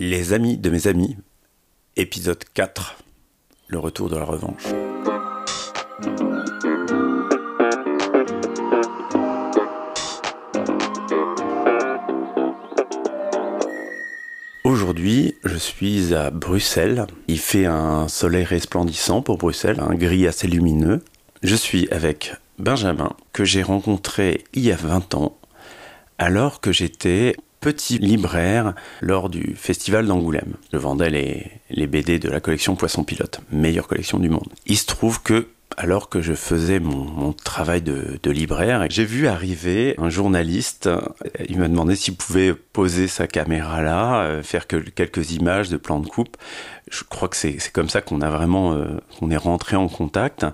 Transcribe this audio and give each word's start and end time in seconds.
Les 0.00 0.32
amis 0.32 0.56
de 0.56 0.70
mes 0.70 0.86
amis, 0.86 1.16
épisode 1.96 2.44
4, 2.54 2.98
le 3.66 3.80
retour 3.80 4.08
de 4.08 4.16
la 4.16 4.22
revanche. 4.22 4.62
Aujourd'hui, 14.62 15.34
je 15.42 15.56
suis 15.56 16.14
à 16.14 16.30
Bruxelles. 16.30 17.08
Il 17.26 17.40
fait 17.40 17.66
un 17.66 18.06
soleil 18.06 18.44
resplendissant 18.44 19.20
pour 19.20 19.36
Bruxelles, 19.36 19.80
un 19.80 19.96
gris 19.96 20.28
assez 20.28 20.46
lumineux. 20.46 21.02
Je 21.42 21.56
suis 21.56 21.88
avec 21.90 22.36
Benjamin, 22.60 23.16
que 23.32 23.44
j'ai 23.44 23.64
rencontré 23.64 24.44
il 24.54 24.62
y 24.62 24.70
a 24.70 24.76
20 24.76 25.16
ans, 25.16 25.36
alors 26.18 26.60
que 26.60 26.70
j'étais 26.70 27.34
petit 27.60 27.98
libraire 27.98 28.74
lors 29.00 29.28
du 29.28 29.54
festival 29.56 30.06
d'Angoulême. 30.06 30.54
Je 30.72 30.78
vendais 30.78 31.10
les, 31.10 31.50
les 31.70 31.86
BD 31.86 32.18
de 32.18 32.28
la 32.28 32.40
collection 32.40 32.76
Poisson 32.76 33.04
Pilote, 33.04 33.40
meilleure 33.50 33.88
collection 33.88 34.18
du 34.18 34.28
monde. 34.28 34.48
Il 34.66 34.76
se 34.76 34.86
trouve 34.86 35.22
que 35.22 35.48
alors 35.78 36.08
que 36.08 36.20
je 36.20 36.34
faisais 36.34 36.80
mon, 36.80 37.32
travail 37.32 37.82
de, 37.82 38.30
libraire, 38.30 38.84
j'ai 38.90 39.04
vu 39.04 39.28
arriver 39.28 39.94
un 39.98 40.10
journaliste. 40.10 40.90
Il 41.48 41.58
m'a 41.58 41.68
demandé 41.68 41.94
s'il 41.94 42.16
pouvait 42.16 42.52
poser 42.52 43.06
sa 43.06 43.26
caméra 43.26 43.80
là, 43.80 44.22
euh, 44.22 44.42
faire 44.42 44.66
quelques 44.66 45.32
images 45.32 45.68
de 45.68 45.76
plans 45.76 46.00
de 46.00 46.08
coupe. 46.08 46.36
Je 46.90 47.04
crois 47.04 47.28
que 47.28 47.36
c'est 47.36 47.58
comme 47.72 47.88
ça 47.88 48.00
qu'on 48.00 48.20
a 48.22 48.30
vraiment, 48.30 48.72
euh, 48.72 49.30
est 49.30 49.36
rentré 49.36 49.76
en 49.76 49.88
contact. 49.88 50.46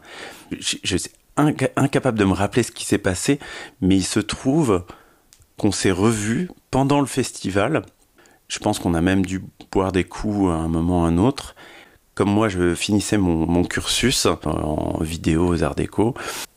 Je 0.50 0.97
suis 0.97 1.11
incapable 1.36 2.19
de 2.19 2.25
me 2.25 2.33
rappeler 2.34 2.62
ce 2.62 2.70
qui 2.70 2.84
s'est 2.84 2.98
passé, 2.98 3.39
mais 3.80 3.97
il 3.97 4.05
se 4.05 4.20
trouve 4.20 4.84
qu'on 5.58 5.72
s'est 5.72 5.90
revus 5.90 6.50
pendant 6.70 7.00
le 7.00 7.06
festival. 7.06 7.82
Je 8.48 8.58
pense 8.58 8.78
qu'on 8.78 8.94
a 8.94 9.00
même 9.00 9.24
dû 9.24 9.42
boire 9.70 9.92
des 9.92 10.04
coups 10.04 10.50
à 10.50 10.54
un 10.54 10.68
moment 10.68 11.02
ou 11.02 11.04
à 11.04 11.08
un 11.08 11.18
autre 11.18 11.54
comme 12.14 12.30
moi 12.30 12.48
je 12.48 12.74
finissais 12.74 13.18
mon, 13.18 13.64
cursus 13.64 14.27
en 14.27 14.98
vidéo 15.00 15.48
aux 15.48 15.62
Arts 15.62 15.75
Déco 15.75 16.14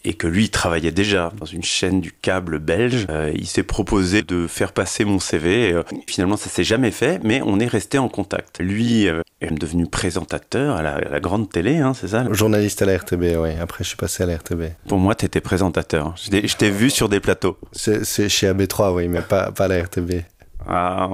et 0.07 0.13
que 0.13 0.27
lui 0.27 0.45
il 0.45 0.49
travaillait 0.49 0.91
déjà 0.91 1.33
dans 1.37 1.45
une 1.45 1.63
chaîne 1.63 1.99
du 1.99 2.13
câble 2.13 2.59
belge, 2.59 3.07
euh, 3.09 3.31
il 3.35 3.45
s'est 3.45 3.63
proposé 3.63 4.21
de 4.21 4.47
faire 4.47 4.71
passer 4.71 5.03
mon 5.03 5.19
CV. 5.19 5.73
Euh, 5.73 5.83
finalement 6.07 6.37
ça 6.37 6.49
s'est 6.49 6.63
jamais 6.63 6.91
fait, 6.91 7.19
mais 7.23 7.41
on 7.45 7.59
est 7.59 7.67
resté 7.67 7.97
en 7.97 8.07
contact. 8.07 8.59
Lui 8.59 9.07
euh, 9.07 9.21
est 9.41 9.51
devenu 9.51 9.85
présentateur 9.85 10.77
à 10.77 10.81
la, 10.81 11.19
grande 11.19 11.49
télé, 11.49 11.77
hein, 11.77 11.93
c'est 11.93 12.09
ça 12.09 12.25
Journaliste 12.31 12.81
à 12.81 12.85
la 12.85 12.97
RTB, 12.97 13.37
oui. 13.37 13.49
Après 13.59 13.83
je 13.83 13.89
suis 13.89 13.97
passé 13.97 14.23
à 14.23 14.25
la 14.25 14.37
RTB. 14.37 14.63
Pour 14.87 14.97
moi 14.97 15.13
t'étais 15.13 15.41
présentateur. 15.41 16.15
Je 16.15 16.55
t'ai 16.55 16.69
vu 16.69 16.89
sur 16.89 17.09
des 17.09 17.19
plateaux. 17.19 17.57
C'est 17.73 18.29
chez 18.29 18.49
AB3, 18.49 18.93
oui, 18.93 19.07
mais 19.09 19.21
pas, 19.21 19.51
pas 19.51 19.65
à 19.65 19.67
la 19.67 19.83
RTB. 19.83 20.21
Ah, 20.67 21.09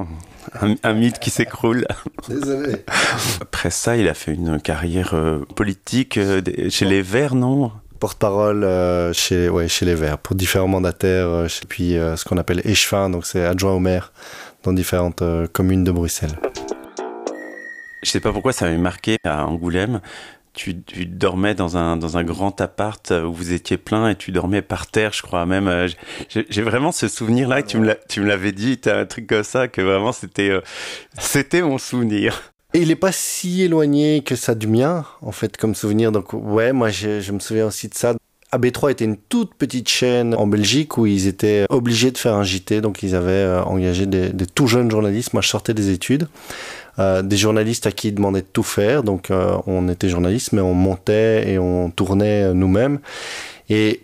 un, 0.83 0.93
mythe 0.93 1.19
qui 1.19 1.29
s'écroule. 1.29 1.85
Désolé. 2.27 2.77
Après 3.41 3.69
ça, 3.69 3.95
il 3.95 4.07
a 4.07 4.13
fait 4.13 4.33
une 4.33 4.59
carrière 4.59 5.13
euh, 5.13 5.45
politique 5.55 6.17
euh, 6.17 6.41
chez 6.69 6.85
les 6.85 7.01
Verts, 7.01 7.35
non? 7.35 7.71
Porte-parole 7.99 8.63
euh, 8.63 9.13
chez, 9.13 9.49
ouais, 9.49 9.67
chez 9.67 9.85
les 9.85 9.95
Verts 9.95 10.17
pour 10.17 10.35
différents 10.35 10.67
mandataires, 10.67 11.47
puis 11.69 11.91
ce 11.93 12.25
qu'on 12.25 12.37
appelle 12.37 12.61
échevin, 12.65 13.09
donc 13.09 13.25
c'est 13.25 13.45
adjoint 13.45 13.73
au 13.73 13.79
maire 13.79 14.11
dans 14.63 14.73
différentes 14.73 15.23
communes 15.53 15.83
de 15.83 15.91
Bruxelles. 15.91 16.37
Je 18.03 18.09
sais 18.09 18.19
pas 18.19 18.33
pourquoi 18.33 18.51
ça 18.51 18.65
m'avait 18.65 18.77
marqué 18.77 19.17
à 19.23 19.45
Angoulême 19.45 20.01
tu, 20.53 20.75
dormais 21.05 21.55
dans 21.55 21.77
un, 21.77 21.97
dans 21.97 22.17
un 22.17 22.23
grand 22.23 22.61
appart 22.61 23.11
où 23.11 23.33
vous 23.33 23.53
étiez 23.53 23.77
plein 23.77 24.09
et 24.09 24.15
tu 24.15 24.31
dormais 24.31 24.61
par 24.61 24.87
terre, 24.87 25.11
je 25.13 25.21
crois 25.21 25.45
même. 25.45 25.67
Euh, 25.67 25.87
j'ai 26.29 26.61
vraiment 26.61 26.91
ce 26.91 27.07
souvenir-là, 27.07 27.63
tu 27.63 27.77
me 27.77 28.25
l'avais 28.25 28.51
dit, 28.51 28.79
un 28.85 29.05
truc 29.05 29.27
comme 29.27 29.43
ça, 29.43 29.67
que 29.67 29.81
vraiment 29.81 30.11
c'était 30.11 30.49
euh, 30.49 30.61
c'était 31.17 31.61
mon 31.61 31.77
souvenir. 31.77 32.53
Et 32.73 32.81
il 32.81 32.91
est 32.91 32.95
pas 32.95 33.11
si 33.11 33.61
éloigné 33.61 34.23
que 34.23 34.35
ça 34.35 34.55
du 34.55 34.67
mien, 34.67 35.05
en 35.21 35.31
fait, 35.31 35.57
comme 35.57 35.75
souvenir. 35.75 36.11
Donc 36.11 36.33
ouais, 36.33 36.73
moi 36.73 36.89
je, 36.89 37.19
je 37.19 37.31
me 37.31 37.39
souviens 37.39 37.67
aussi 37.67 37.87
de 37.87 37.93
ça. 37.93 38.15
AB3 38.51 38.91
était 38.91 39.05
une 39.05 39.17
toute 39.17 39.55
petite 39.55 39.89
chaîne 39.89 40.35
en 40.35 40.45
Belgique 40.45 40.97
où 40.97 41.07
ils 41.07 41.27
étaient 41.27 41.65
obligés 41.69 42.11
de 42.11 42.17
faire 42.19 42.35
un 42.35 42.43
JT, 42.43 42.81
donc 42.81 43.01
ils 43.01 43.15
avaient 43.15 43.31
euh, 43.31 43.63
engagé 43.63 44.05
des, 44.05 44.29
des 44.29 44.45
tout 44.45 44.67
jeunes 44.67 44.91
journalistes. 44.91 45.33
Moi, 45.33 45.41
je 45.41 45.49
sortais 45.49 45.73
des 45.73 45.89
études. 45.89 46.27
Euh, 46.99 47.23
des 47.23 47.37
journalistes 47.37 47.87
à 47.87 47.91
qui 47.91 48.09
ils 48.09 48.15
demandaient 48.15 48.41
de 48.41 48.47
tout 48.51 48.63
faire. 48.63 49.03
Donc 49.03 49.31
euh, 49.31 49.57
on 49.65 49.89
était 49.89 50.09
journalistes, 50.09 50.53
mais 50.53 50.61
on 50.61 50.73
montait 50.75 51.49
et 51.49 51.57
on 51.57 51.89
tournait 51.89 52.43
euh, 52.43 52.53
nous-mêmes. 52.53 52.99
Et 53.69 54.03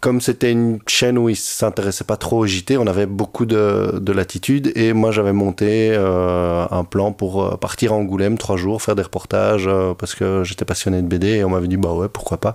comme 0.00 0.20
c'était 0.20 0.52
une 0.52 0.80
chaîne 0.86 1.16
où 1.16 1.28
ils 1.28 1.36
s'intéressaient 1.36 2.04
pas 2.04 2.16
trop 2.16 2.38
au 2.38 2.46
JT, 2.46 2.76
on 2.76 2.86
avait 2.86 3.06
beaucoup 3.06 3.46
de, 3.46 3.98
de 3.98 4.12
latitude 4.12 4.72
et 4.74 4.92
moi 4.94 5.10
j'avais 5.12 5.34
monté 5.34 5.94
un 5.94 6.84
plan 6.84 7.12
pour 7.12 7.58
partir 7.58 7.92
à 7.92 7.96
Angoulême 7.96 8.38
trois 8.38 8.56
jours, 8.56 8.80
faire 8.80 8.96
des 8.96 9.02
reportages 9.02 9.68
parce 9.98 10.14
que 10.14 10.42
j'étais 10.42 10.64
passionné 10.64 11.02
de 11.02 11.06
BD 11.06 11.28
et 11.28 11.44
on 11.44 11.50
m'avait 11.50 11.68
dit 11.68 11.76
bah 11.76 11.92
ouais 11.92 12.08
pourquoi 12.08 12.38
pas. 12.38 12.54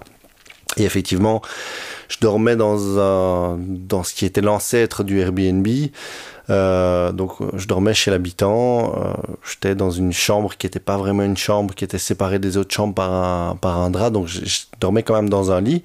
Et 0.77 0.85
effectivement, 0.85 1.43
je 2.09 2.17
dormais 2.19 2.55
dans 2.55 3.57
dans 3.57 4.03
ce 4.03 4.15
qui 4.15 4.25
était 4.25 4.41
l'ancêtre 4.41 5.03
du 5.03 5.19
Airbnb. 5.19 5.67
Euh, 6.49 7.11
donc 7.11 7.31
je 7.55 7.67
dormais 7.67 7.93
chez 7.93 8.11
l'habitant. 8.11 8.93
Euh, 8.95 9.13
J'étais 9.49 9.75
dans 9.75 9.91
une 9.91 10.13
chambre 10.13 10.55
qui 10.57 10.65
n'était 10.65 10.79
pas 10.79 10.97
vraiment 10.97 11.23
une 11.23 11.37
chambre, 11.37 11.73
qui 11.73 11.83
était 11.83 11.97
séparée 11.97 12.39
des 12.39 12.57
autres 12.57 12.73
chambres 12.73 12.93
par 12.93 13.11
un, 13.11 13.55
par 13.55 13.79
un 13.79 13.89
drap. 13.89 14.09
Donc 14.11 14.27
je, 14.27 14.41
dormais 14.79 15.03
quand 15.03 15.15
même 15.15 15.29
dans 15.29 15.51
un 15.51 15.61
lit. 15.61 15.83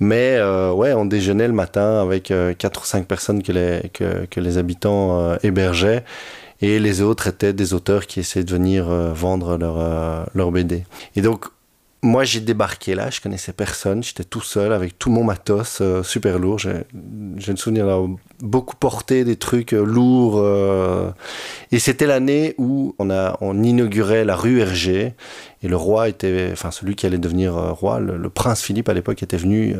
Mais 0.00 0.36
euh, 0.36 0.72
ouais, 0.72 0.92
on 0.92 1.04
déjeunait 1.04 1.46
le 1.46 1.54
matin 1.54 2.00
avec 2.00 2.30
euh, 2.30 2.54
quatre 2.54 2.82
ou 2.82 2.84
cinq 2.84 3.06
personnes 3.06 3.42
que 3.42 3.52
les, 3.52 3.88
que, 3.92 4.26
que 4.26 4.40
les 4.40 4.58
habitants 4.58 5.18
euh, 5.18 5.36
hébergeaient. 5.42 6.04
Et 6.62 6.78
les 6.78 7.02
autres 7.02 7.26
étaient 7.26 7.52
des 7.52 7.74
auteurs 7.74 8.06
qui 8.06 8.20
essayaient 8.20 8.44
de 8.44 8.50
venir 8.50 8.86
vendre 8.86 9.58
leur, 9.58 10.26
leur 10.34 10.50
BD. 10.50 10.84
Et 11.14 11.20
donc 11.20 11.44
moi, 12.06 12.24
j'ai 12.24 12.40
débarqué 12.40 12.94
là, 12.94 13.10
je 13.10 13.20
connaissais 13.20 13.52
personne, 13.52 14.02
j'étais 14.02 14.24
tout 14.24 14.40
seul 14.40 14.72
avec 14.72 14.98
tout 14.98 15.10
mon 15.10 15.24
matos 15.24 15.78
euh, 15.80 16.02
super 16.02 16.38
lourd. 16.38 16.58
J'ai 16.58 16.84
le 16.92 17.56
souvenir 17.56 17.86
d'avoir 17.86 18.08
beaucoup 18.40 18.76
porté 18.76 19.24
des 19.24 19.36
trucs 19.36 19.72
euh, 19.72 19.84
lourds. 19.84 20.38
Euh, 20.38 21.10
et 21.72 21.78
c'était 21.80 22.06
l'année 22.06 22.54
où 22.58 22.94
on, 22.98 23.10
a, 23.10 23.36
inaugurait 23.42 24.24
la 24.24 24.36
rue 24.36 24.60
Hergé. 24.60 25.14
Et 25.62 25.68
le 25.68 25.76
roi 25.76 26.08
était, 26.08 26.50
enfin 26.52 26.70
celui 26.70 26.94
qui 26.94 27.06
allait 27.06 27.18
devenir 27.18 27.54
roi, 27.54 27.98
le, 27.98 28.30
prince 28.30 28.62
Philippe 28.62 28.88
à 28.88 28.94
l'époque 28.94 29.22
était 29.22 29.36
venu 29.36 29.74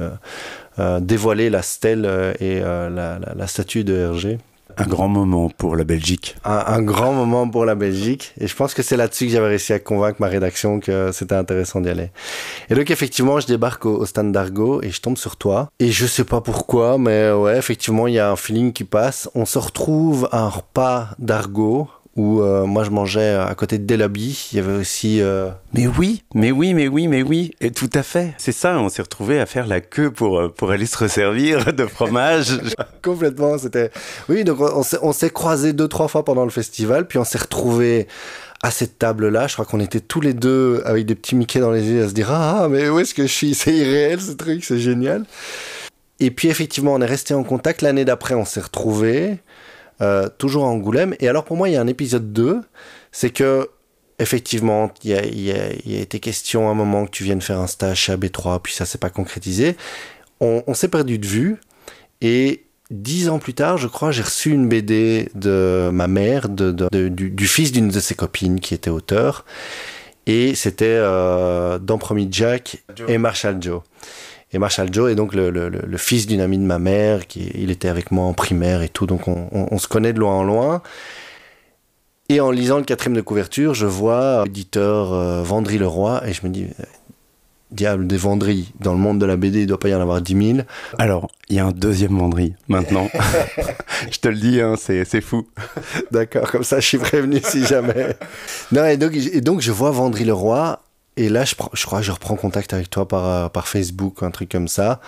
dévoiler 1.01 1.49
la 1.49 1.63
stèle 1.63 2.35
et 2.41 2.61
la, 2.61 3.19
la, 3.19 3.47
statue 3.47 3.85
de 3.85 3.95
Hergé. 3.95 4.39
Un 4.79 4.85
grand 4.85 5.09
moment 5.09 5.49
pour 5.49 5.75
la 5.75 5.85
Belgique. 5.85 6.37
Un, 6.45 6.83
grand 6.83 7.13
moment 7.13 7.49
pour 7.49 7.65
la 7.65 7.75
Belgique. 7.75 8.35
Et 8.39 8.47
je 8.47 8.55
pense 8.55 8.75
que 8.75 8.83
c'est 8.83 8.97
là-dessus 8.97 9.27
que 9.27 9.33
j'avais 9.33 9.49
réussi 9.49 9.73
à 9.73 9.79
convaincre 9.79 10.21
ma 10.21 10.29
rédaction 10.29 10.81
que 10.81 11.13
c'était 11.13 11.35
intéressant 11.35 11.81
d'y 11.81 11.89
aller. 11.89 12.11
Et 12.69 12.75
donc, 12.75 12.91
effectivement, 12.91 13.41
je 13.41 13.47
débarque 13.47 13.87
au, 13.87 14.05
stand 14.05 14.33
d'Argo 14.33 14.83
et 14.83 14.91
je 14.91 15.01
tombe 15.01 15.17
sur 15.17 15.37
toi. 15.37 15.71
Et 15.79 15.91
je 15.91 16.07
sais 16.07 16.25
pas 16.25 16.43
pourquoi, 16.43 16.99
mais 16.99 17.33
ouais, 17.33 17.57
effectivement, 17.57 18.07
il 18.07 18.15
y 18.15 18.19
a 18.19 18.31
un 18.31 18.37
feeling 18.37 18.73
qui 18.73 18.85
passe. 18.85 19.31
On 19.35 19.47
se 19.47 19.59
retrouve 19.59 20.29
à 20.31 20.41
un 20.41 20.49
repas 20.49 21.09
d'Argo 21.19 21.89
où 22.17 22.41
euh, 22.41 22.65
moi 22.65 22.83
je 22.83 22.91
mangeais 22.91 23.35
à 23.35 23.55
côté 23.55 23.79
de 23.79 23.85
Delaby. 23.85 24.49
Il 24.53 24.57
y 24.57 24.59
avait 24.59 24.73
aussi. 24.73 25.21
Euh, 25.21 25.51
mais 25.75 25.87
oui, 25.87 26.25
mais 26.35 26.51
oui, 26.51 26.75
mais 26.75 26.89
oui, 26.89 27.09
mais 27.09 27.23
oui, 27.23 27.53
et 27.61 27.71
tout 27.71 27.91
à 27.93 28.03
fait. 28.03 28.35
C'est 28.39 28.53
ça, 28.53 28.79
on 28.79 28.89
s'est 28.89 29.03
retrouvé 29.03 29.39
à 29.39 29.47
faire 29.47 29.67
la 29.67 29.81
queue 29.81 30.11
pour 30.11 30.39
euh, 30.39 30.49
pour 30.49 30.71
aller 30.71 30.87
se 30.87 30.97
resservir 30.97 31.73
de 31.75 31.87
fromage. 31.87 32.59
Complètement, 33.03 33.59
c'était. 33.59 33.91
Oui, 34.29 34.45
donc 34.45 34.61
on, 34.61 35.13
s'est 35.13 35.31
croisés 35.31 35.75
deux 35.75 35.89
trois 35.89 36.09
fois 36.09 36.25
pendant 36.25 36.45
le 36.45 36.51
festival, 36.51 37.07
puis 37.07 37.19
on 37.19 37.25
s'est 37.25 37.39
retrouvés 37.39 38.09
à 38.63 38.71
cette 38.71 38.99
table-là. 38.99 39.47
Je 39.47 39.53
crois 39.53 39.67
qu'on 39.67 39.81
était 39.81 40.01
tous 40.01 40.23
les 40.23 40.33
deux 40.33 40.83
avec 40.87 41.05
des 41.05 41.15
petits 41.15 41.37
Mickey 41.37 41.61
dans 41.61 41.71
les 41.71 41.85
yeux 41.85 42.03
à 42.03 42.09
se 42.09 42.15
dire 42.15 42.33
ah 42.33 42.69
mais 42.71 42.89
où 42.89 42.99
est-ce 42.99 43.15
que 43.15 43.27
je 43.27 43.33
suis? 43.33 43.55
C'est 43.55 43.75
irréel 43.75 44.21
ce 44.21 44.33
truc, 44.33 44.65
c'est 44.65 44.79
génial. 44.79 45.25
Et 46.19 46.31
puis 46.31 46.49
effectivement, 46.49 46.95
on 46.95 47.01
est 47.03 47.07
resté 47.07 47.35
en 47.35 47.45
contact. 47.45 47.83
L'année 47.83 48.07
d'après, 48.07 48.35
on 48.35 48.47
s'est 48.47 48.61
retrouvés. 48.61 49.39
Euh, 50.03 50.29
toujours 50.37 50.65
à 50.65 50.69
Angoulême. 50.69 51.15
Et 51.21 51.29
alors 51.29 51.45
pour 51.45 51.57
moi, 51.57 51.69
il 51.69 51.73
y 51.73 51.77
a 51.77 51.81
un 51.81 51.87
épisode 51.87 52.33
2, 52.33 52.61
c'est 53.13 53.31
que 53.31 53.71
effectivement, 54.19 54.93
il 55.05 55.11
y 55.11 55.15
a, 55.15 55.25
y, 55.25 55.53
a, 55.53 55.73
y 55.87 55.97
été 55.97 56.21
question 56.21 56.69
à 56.69 56.73
un 56.73 56.75
moment 56.75 57.07
que 57.07 57.11
tu 57.11 57.25
viennes 57.25 57.41
faire 57.41 57.59
un 57.61 57.67
stage 57.67 57.99
chez 57.99 58.15
AB3, 58.15 58.61
puis 58.63 58.75
ça 58.75 58.85
s'est 58.85 58.99
pas 58.99 59.11
concrétisé. 59.11 59.77
On, 60.41 60.75
s'est 60.75 60.89
perdu 60.89 61.19
de 61.19 61.27
vue, 61.27 61.57
et 62.21 62.65
dix 62.91 63.31
ans 63.31 63.39
plus 63.39 63.55
tard, 63.55 63.79
je 63.79 63.89
crois, 63.89 64.11
j'ai 64.11 64.23
reçu 64.23 64.51
une 64.51 64.69
BD 64.69 65.31
de 65.35 65.89
ma 65.91 66.09
mère, 66.09 66.51
du, 66.51 67.47
fils 67.47 67.73
d'une 67.73 67.89
de 67.89 68.01
ses 68.01 68.15
copines 68.15 68.61
qui 68.61 68.75
était 68.75 68.91
auteur, 68.91 69.47
et 70.27 70.55
c'était 70.55 70.85
euh, 70.89 71.79
Premier 71.79 72.29
Jack 72.31 72.83
et 73.09 73.17
Marshall 73.17 73.63
Joe. 73.63 73.81
Et 74.53 74.59
Marshall 74.59 74.93
Joe 74.93 75.11
est 75.11 75.17
donc 75.17 75.35
le, 75.35 75.51
le, 75.51 75.69
le 75.69 75.99
fils 75.99 76.27
d'une 76.27 76.41
amie 76.41 76.59
de 76.59 76.65
ma 76.65 76.79
mère, 76.79 77.27
qui 77.27 77.51
il 77.55 77.71
était 77.71 77.89
avec 77.89 78.11
moi 78.11 78.25
en 78.25 78.33
primaire 78.33 78.83
et 78.83 78.89
tout, 78.89 79.07
donc 79.07 79.29
on, 79.29 79.49
on, 79.53 79.69
on 79.71 79.79
se 79.79 79.89
connaît 79.89 80.13
de 80.13 80.21
loin 80.21 80.35
en 80.35 80.45
loin. 80.45 80.83
Et 82.29 82.41
en 82.41 82.51
lisant 82.51 82.79
le 82.79 82.85
quatrième 82.85 83.15
de 83.15 83.21
couverture, 83.21 83.75
je 83.75 83.87
vois 83.87 84.45
l'éditeur 84.45 85.13
euh, 85.13 85.43
Vendry 85.43 85.79
Leroy 85.79 86.23
et 86.27 86.33
je 86.33 86.45
me 86.45 86.49
dis, 86.51 86.67
diable, 87.71 88.07
des 88.07 88.17
venderies. 88.17 88.73
Dans 88.81 88.93
le 88.93 88.99
monde 88.99 89.21
de 89.21 89.27
la 89.27 89.37
BD, 89.37 89.61
il 89.61 89.67
doit 89.67 89.79
pas 89.79 89.89
y 89.89 89.95
en 89.95 90.01
avoir 90.01 90.21
10 90.21 90.55
000. 90.55 90.59
Alors, 90.99 91.31
il 91.49 91.57
y 91.57 91.61
a 91.61 91.67
un 91.67 91.73
deuxième 91.73 92.19
venderie 92.19 92.55
maintenant. 92.69 93.09
je 94.11 94.19
te 94.19 94.29
le 94.29 94.37
dis, 94.37 94.61
hein, 94.61 94.75
c'est 94.77 95.21
fou. 95.21 95.47
D'accord, 96.11 96.51
comme 96.51 96.65
ça, 96.65 96.81
je 96.81 96.87
suis 96.87 96.99
prévenu 96.99 97.41
si 97.45 97.65
jamais. 97.65 98.17
Non, 98.73 98.85
et 98.87 98.97
donc, 98.97 99.15
et 99.15 99.41
donc 99.41 99.61
je 99.61 99.71
vois 99.71 99.91
Vendry 99.91 100.25
le 100.25 100.33
Roi. 100.33 100.83
Et 101.17 101.29
là, 101.31 101.45
je, 101.45 101.55
crois 101.55 102.01
que 102.01 102.05
je 102.05 102.13
reprends 102.13 102.37
contact 102.37 102.75
avec 102.75 102.91
toi 102.91 103.09
par, 103.09 103.25
euh, 103.27 103.49
Facebook, 103.65 104.23
un 104.23 104.31
truc 104.31 104.51
comme 104.51 104.69
ça. 104.69 105.01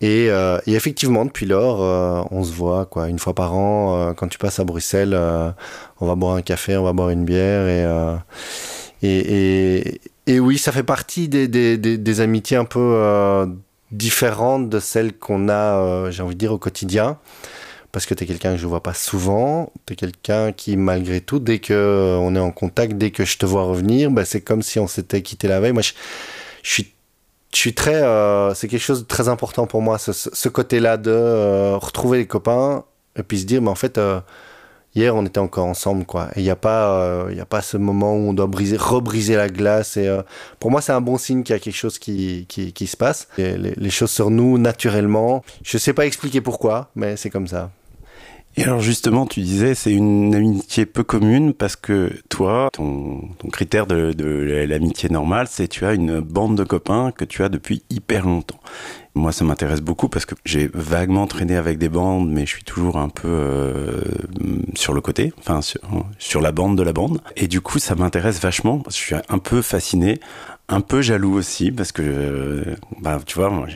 Et, 0.00 0.28
euh, 0.30 0.58
effectivement, 0.66 1.24
depuis 1.24 1.46
lors, 1.46 1.82
euh, 1.82 2.22
on 2.30 2.42
se 2.42 2.52
voit 2.52 2.86
quoi, 2.86 3.08
une 3.08 3.18
fois 3.18 3.34
par 3.34 3.54
an. 3.54 4.14
Quand 4.14 4.28
tu 4.28 4.38
passes 4.38 4.58
à 4.60 4.64
Bruxelles, 4.64 5.14
on 6.00 6.06
va 6.06 6.14
boire 6.14 6.36
un 6.36 6.42
café, 6.42 6.76
on 6.76 6.84
va 6.84 6.92
boire 6.92 7.10
une 7.10 7.24
bière. 7.24 7.66
Et, 9.02 10.00
oui, 10.40 10.58
ça 10.58 10.72
fait 10.72 10.82
partie 10.82 11.28
des, 11.28 12.20
amitiés 12.20 12.56
un 12.56 12.64
peu 12.64 13.46
différentes 13.92 14.68
de 14.70 14.80
celles 14.80 15.12
qu'on 15.18 15.48
a, 15.48 16.10
j'ai 16.10 16.22
envie 16.22 16.34
de 16.34 16.40
dire, 16.40 16.52
au 16.52 16.58
quotidien. 16.58 17.18
Parce 17.96 18.04
que 18.04 18.12
tu 18.12 18.24
es 18.24 18.26
quelqu'un 18.26 18.52
que 18.52 18.58
je 18.58 18.66
vois 18.66 18.82
pas 18.82 18.92
souvent, 18.92 19.72
tu 19.86 19.94
es 19.94 19.96
quelqu'un 19.96 20.52
qui, 20.52 20.76
malgré 20.76 21.22
tout, 21.22 21.38
dès 21.38 21.60
que 21.60 22.18
on 22.20 22.36
est 22.36 22.38
en 22.38 22.50
contact, 22.50 22.98
dès 22.98 23.10
que 23.10 23.24
je 23.24 23.38
te 23.38 23.46
vois 23.46 23.62
revenir, 23.62 24.10
bah, 24.10 24.26
c'est 24.26 24.42
comme 24.42 24.60
si 24.60 24.78
on 24.78 24.86
s'était 24.86 25.22
quitté 25.22 25.48
la 25.48 25.60
veille. 25.60 25.72
Moi, 25.72 25.80
je, 25.80 26.82
suis 27.52 27.74
très 27.74 27.94
euh, 27.94 28.52
c'est 28.52 28.68
quelque 28.68 28.82
chose 28.82 29.00
de 29.00 29.06
très 29.06 29.30
important 29.30 29.66
pour 29.66 29.80
moi 29.80 29.96
ce, 29.96 30.48
côté-là 30.50 30.98
de 30.98 31.10
euh, 31.10 31.78
retrouver 31.78 32.18
les 32.18 32.26
copains 32.26 32.84
et 33.18 33.22
puis 33.22 33.38
se 33.38 33.46
dire 33.46 33.62
mais 33.62 33.70
en 33.70 33.74
fait 33.74 33.96
euh, 33.96 34.20
hier 34.94 35.16
on 35.16 35.24
était 35.24 35.40
encore 35.40 35.64
ensemble 35.64 36.04
quoi. 36.04 36.28
Et 36.36 36.40
il 36.40 36.42
n'y 36.42 36.50
a 36.50 36.56
pas 36.56 37.26
il 37.32 37.40
a 37.40 37.46
pas 37.46 37.62
ce 37.62 37.78
moment 37.78 38.14
où 38.14 38.28
on 38.28 38.34
doit 38.34 38.46
briser 38.46 38.76
rebriser 38.76 39.36
la 39.36 39.48
glace 39.48 39.96
et 39.96 40.14
pour 40.60 40.70
moi 40.70 40.82
c'est 40.82 40.92
un 40.92 41.00
bon 41.00 41.16
signe 41.16 41.44
qu'il 41.44 41.54
y 41.54 41.56
a 41.56 41.60
quelque 41.60 41.74
chose 41.74 41.98
qui, 41.98 42.46
se 42.50 42.96
passe. 42.98 43.28
Les 43.38 43.90
choses 43.90 44.10
sur 44.10 44.28
nous 44.28 44.58
naturellement. 44.58 45.42
Je 45.62 45.78
sais 45.78 45.94
pas 45.94 46.04
expliquer 46.04 46.42
pourquoi 46.42 46.90
mais 46.94 47.16
c'est 47.16 47.30
comme 47.30 47.46
ça 47.46 47.70
et 48.56 48.64
alors 48.64 48.80
justement, 48.80 49.26
tu 49.26 49.40
disais, 49.40 49.74
c'est 49.74 49.92
une 49.92 50.34
amitié 50.34 50.86
peu 50.86 51.04
commune 51.04 51.52
parce 51.52 51.76
que 51.76 52.12
toi, 52.28 52.70
ton, 52.72 53.28
critère 53.52 53.86
de, 53.86 54.12
de 54.12 54.24
l'amitié 54.66 55.08
normale, 55.10 55.46
c'est 55.50 55.68
tu 55.68 55.84
as 55.84 55.92
une 55.92 56.20
bande 56.20 56.56
de 56.56 56.64
copains 56.64 57.12
que 57.12 57.24
tu 57.24 57.42
as 57.42 57.48
depuis 57.48 57.82
hyper 57.90 58.26
longtemps. 58.26 58.60
Moi, 59.14 59.32
ça 59.32 59.44
m'intéresse 59.44 59.80
beaucoup 59.80 60.08
parce 60.10 60.26
que 60.26 60.34
j'ai 60.44 60.70
vaguement 60.74 61.26
traîné 61.26 61.56
avec 61.56 61.78
des 61.78 61.88
bandes, 61.88 62.30
mais 62.30 62.44
je 62.44 62.50
suis 62.50 62.64
toujours 62.64 62.98
un 62.98 63.08
peu 63.08 63.28
euh, 63.28 64.02
sur 64.74 64.92
le 64.92 65.00
côté, 65.00 65.32
enfin 65.38 65.62
sur, 65.62 65.80
sur 66.18 66.42
la 66.42 66.52
bande 66.52 66.76
de 66.76 66.82
la 66.82 66.92
bande. 66.92 67.22
Et 67.34 67.48
du 67.48 67.62
coup, 67.62 67.78
ça 67.78 67.94
m'intéresse 67.94 68.40
vachement 68.40 68.78
parce 68.78 68.96
que 68.96 69.00
je 69.00 69.06
suis 69.06 69.16
un 69.28 69.38
peu 69.38 69.62
fasciné 69.62 70.20
un 70.68 70.80
peu 70.80 71.00
jaloux 71.00 71.34
aussi 71.34 71.70
parce 71.70 71.92
que 71.92 72.76
bah, 73.00 73.20
tu 73.24 73.38
vois 73.38 73.66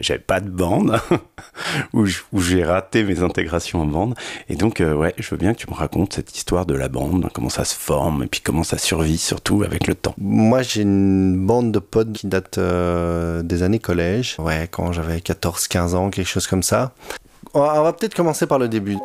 j'avais 0.00 0.20
pas 0.20 0.40
de 0.40 0.48
bande 0.48 1.00
où 1.92 2.06
j'ai 2.40 2.64
raté 2.64 3.02
mes 3.02 3.22
intégrations 3.22 3.82
en 3.82 3.86
bande. 3.86 4.14
Et 4.48 4.56
donc 4.56 4.80
euh, 4.80 4.94
ouais 4.94 5.14
je 5.18 5.30
veux 5.30 5.36
bien 5.36 5.52
que 5.52 5.58
tu 5.58 5.68
me 5.68 5.74
racontes 5.74 6.12
cette 6.12 6.36
histoire 6.36 6.64
de 6.64 6.74
la 6.74 6.88
bande 6.88 7.28
comment 7.34 7.48
ça 7.48 7.64
se 7.64 7.74
forme 7.74 8.22
et 8.22 8.26
puis 8.26 8.40
comment 8.40 8.62
ça 8.62 8.78
survit 8.78 9.18
surtout 9.18 9.62
avec 9.64 9.86
le 9.86 9.94
temps. 9.94 10.14
Moi 10.18 10.62
j'ai 10.62 10.82
une 10.82 11.44
bande 11.44 11.72
de 11.72 11.80
potes 11.80 12.12
qui 12.12 12.28
date 12.28 12.58
euh, 12.58 13.42
des 13.42 13.62
années 13.62 13.80
collège. 13.80 14.36
Ouais 14.38 14.68
quand 14.70 14.92
j'avais 14.92 15.20
14 15.20 15.66
15 15.66 15.94
ans 15.94 16.10
quelque 16.10 16.28
chose 16.28 16.46
comme 16.46 16.62
ça. 16.62 16.92
On 17.54 17.60
va 17.60 17.92
peut-être 17.92 18.14
commencer 18.14 18.46
par 18.46 18.58
le 18.58 18.68
début 18.68 18.98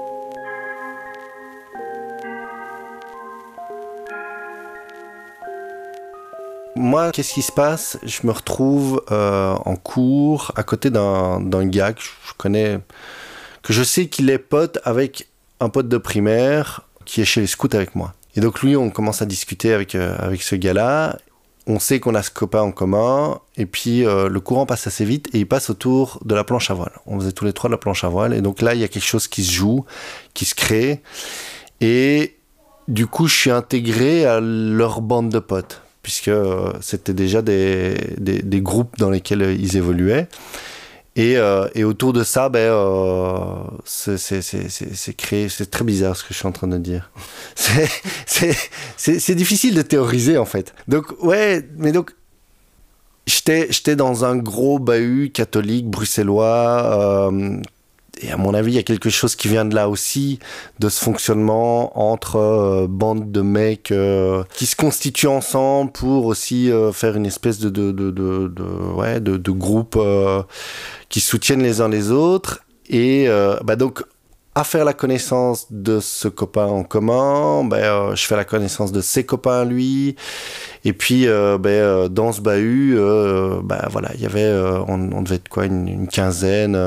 Moi, 6.84 7.14
qu'est-ce 7.14 7.36
qui 7.36 7.42
se 7.42 7.52
passe? 7.54 7.98
Je 8.04 8.28
me 8.28 8.32
retrouve 8.34 9.02
euh, 9.10 9.56
en 9.64 9.78
cours 9.78 10.52
à 10.58 10.64
côté 10.64 10.90
d'un 10.90 11.66
gars 11.68 11.94
que 11.94 12.02
je 12.02 12.34
connais, 12.38 12.78
que 13.62 13.72
je 13.72 13.84
sais 13.84 14.08
qu'il 14.08 14.30
est 14.30 14.38
pote 14.38 14.80
avec 14.84 15.30
un 15.62 15.70
pote 15.70 15.88
de 15.88 15.98
primaire 15.98 16.82
qui 17.06 17.22
est 17.22 17.26
chez 17.26 17.40
les 17.40 17.48
scouts 17.48 17.70
avec 17.72 17.96
moi. 17.96 18.14
Et 18.36 18.42
donc 18.42 18.62
lui, 18.62 18.76
on 18.76 18.90
commence 18.90 19.22
à 19.22 19.26
discuter 19.26 19.72
avec, 19.72 19.96
euh, 19.96 20.18
avec 20.20 20.42
ce 20.42 20.56
gars-là. 20.56 21.20
On 21.68 21.80
sait 21.80 22.02
qu'on 22.02 22.16
a 22.16 22.22
ce 22.22 22.32
copain 22.32 22.60
en 22.60 22.74
commun, 22.74 23.40
et 23.56 23.66
puis 23.66 24.06
euh, 24.06 24.28
le 24.28 24.40
courant 24.42 24.66
passe 24.66 24.86
assez 24.86 25.06
vite, 25.06 25.30
et 25.34 25.40
il 25.40 25.48
passe 25.48 25.70
autour 25.70 26.20
de 26.26 26.36
la 26.36 26.44
planche 26.44 26.70
à 26.70 26.74
voile. 26.74 27.00
On 27.06 27.18
faisait 27.18 27.32
tous 27.32 27.46
les 27.46 27.54
trois 27.54 27.70
de 27.70 27.76
la 27.76 27.78
planche 27.78 28.04
à 28.04 28.10
voile, 28.10 28.34
et 28.34 28.42
donc 28.42 28.62
là, 28.62 28.74
il 28.74 28.82
y 28.82 28.84
a 28.84 28.90
quelque 28.90 29.08
chose 29.08 29.30
qui 29.30 29.46
se 29.46 29.54
joue, 29.54 29.86
qui 30.34 30.44
se 30.44 30.54
crée, 30.54 31.02
et 31.80 32.36
du 32.90 33.08
coup, 33.08 33.30
je 33.30 33.36
suis 33.38 33.52
intégré 33.52 34.26
à 34.26 34.42
leur 34.42 35.00
bande 35.00 35.30
de 35.30 35.40
potes 35.40 35.83
puisque 36.04 36.28
euh, 36.28 36.72
c'était 36.82 37.14
déjà 37.14 37.42
des, 37.42 37.96
des, 38.20 38.62
groupes 38.62 38.98
dans 39.00 39.10
lesquels 39.10 39.58
ils 39.60 39.78
évoluaient. 39.78 40.28
Et, 41.16 41.38
euh, 41.38 41.68
et 41.76 41.84
autour 41.84 42.12
de 42.12 42.24
ça, 42.24 42.50
ben, 42.50 42.60
euh, 42.60 43.64
c'est 43.86 45.16
créé. 45.16 45.48
C'est 45.48 45.70
très 45.72 45.86
bizarre 45.86 46.18
ce 46.18 46.24
que 46.24 46.34
je 46.34 46.40
suis 46.40 46.48
en 46.48 46.52
train 46.52 46.68
de 46.68 46.78
dire. 46.78 47.12
C'est 48.26 49.36
difficile 49.36 49.76
de 49.76 49.82
théoriser 49.84 50.38
en 50.38 50.46
fait. 50.46 50.74
Donc 50.88 51.06
ouais, 51.22 51.68
mais 51.78 51.92
donc 51.92 52.16
j'étais 53.28 53.96
dans 53.96 54.26
un 54.26 54.36
gros 54.36 54.80
bahut 54.80 55.30
catholique 55.32 55.88
bruxellois 55.88 57.32
euh, 57.32 57.62
et 58.22 58.32
à 58.32 58.38
mon 58.38 58.54
avis, 58.54 58.74
il 58.74 58.76
y 58.76 58.80
a 58.80 58.84
quelque 58.84 59.10
chose 59.10 59.36
qui 59.36 59.48
vient 59.48 59.66
de 59.66 59.74
là 59.74 59.90
aussi, 59.90 60.40
de 60.80 60.88
ce 60.88 61.04
fonctionnement 61.04 61.98
entre 62.00 62.38
euh, 62.38 62.88
bandes 62.88 63.32
de 63.32 63.42
mecs 63.42 63.92
euh, 63.92 64.44
qui 64.54 64.66
se 64.66 64.76
constituent 64.76 65.28
ensemble 65.28 65.92
pour 65.92 66.26
aussi 66.26 66.72
euh, 66.72 66.92
faire 66.92 67.16
une 67.16 67.26
espèce 67.26 67.60
de, 67.60 67.70
de, 67.70 67.92
de, 67.92 68.52
ouais, 68.96 69.20
de, 69.20 69.38
de 69.38 69.52
groupe 69.52 69.96
euh, 69.98 70.44
qui 71.10 71.22
soutiennent 71.22 71.64
les 71.64 71.82
uns 71.82 71.90
les 71.90 72.12
autres. 72.12 72.64
Et 72.90 73.28
bah 73.64 73.78
donc, 73.78 74.04
à 74.56 74.64
faire 74.64 74.86
la 74.86 74.94
connaissance 74.94 75.68
de 75.72 76.00
ce 76.00 76.28
copain 76.28 76.66
en 76.66 76.84
commun, 76.84 77.68
euh, 77.72 78.16
je 78.16 78.26
fais 78.26 78.36
la 78.36 78.44
connaissance 78.44 78.92
de 78.92 79.02
ses 79.02 79.26
copains 79.26 79.66
lui. 79.66 80.16
Et 80.86 80.94
puis, 80.94 81.28
euh, 81.28 82.08
dans 82.10 82.32
ce 82.34 82.42
bahut, 82.42 82.96
voilà, 82.96 84.12
il 84.14 84.22
y 84.22 84.26
avait, 84.26 84.52
on, 84.88 85.22
devait 85.22 85.38
être 85.38 85.50
quoi, 85.50 85.66
une 85.66 86.08
quinzaine. 86.08 86.78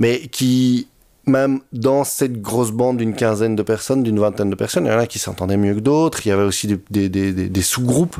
Mais 0.00 0.22
qui, 0.26 0.88
même 1.26 1.60
dans 1.72 2.02
cette 2.02 2.40
grosse 2.42 2.72
bande 2.72 2.96
d'une 2.96 3.14
quinzaine 3.14 3.54
de 3.54 3.62
personnes, 3.62 4.02
d'une 4.02 4.18
vingtaine 4.18 4.50
de 4.50 4.56
personnes, 4.56 4.86
il 4.86 4.90
y 4.90 4.94
en 4.94 4.98
a 4.98 5.06
qui 5.06 5.20
s'entendaient 5.20 5.56
mieux 5.56 5.74
que 5.74 5.80
d'autres. 5.80 6.26
Il 6.26 6.30
y 6.30 6.32
avait 6.32 6.42
aussi 6.42 6.66
des, 6.66 6.80
des, 6.90 7.08
des, 7.08 7.48
des 7.48 7.62
sous-groupes. 7.62 8.16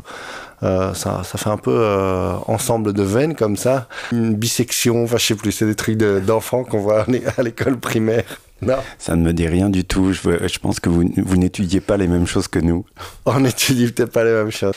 Euh, 0.62 0.93
ça, 0.93 1.23
ça 1.25 1.38
fait 1.38 1.49
un 1.49 1.56
peu 1.56 1.75
euh, 1.75 2.35
ensemble 2.47 2.93
de 2.93 3.03
veines 3.03 3.35
comme 3.35 3.56
ça. 3.56 3.88
Une 4.12 4.35
bisection, 4.35 5.05
enfin 5.05 5.17
je 5.17 5.27
sais 5.27 5.35
plus, 5.35 5.53
c'est 5.53 5.67
des 5.67 5.75
trucs 5.75 5.97
d'enfants 5.97 6.62
de, 6.62 6.69
qu'on 6.69 6.81
voit 6.81 7.06
à 7.38 7.43
l'école 7.43 7.81
primaire. 7.81 8.25
Non. 8.61 8.77
Ça 8.99 9.17
ne 9.17 9.23
me 9.23 9.32
dit 9.32 9.49
rien 9.49 9.71
du 9.71 9.85
tout. 9.87 10.12
Je, 10.12 10.21
je 10.47 10.59
pense 10.59 10.81
que 10.81 10.91
vous, 10.91 11.11
vous 11.17 11.37
n'étudiez 11.38 11.81
pas 11.81 11.97
les 11.97 12.06
mêmes 12.06 12.27
choses 12.27 12.47
que 12.47 12.59
nous. 12.59 12.85
On 13.25 13.41
n'étudie 13.41 13.91
peut-être 13.91 14.12
pas 14.12 14.23
les 14.23 14.35
mêmes 14.35 14.50
choses. 14.50 14.75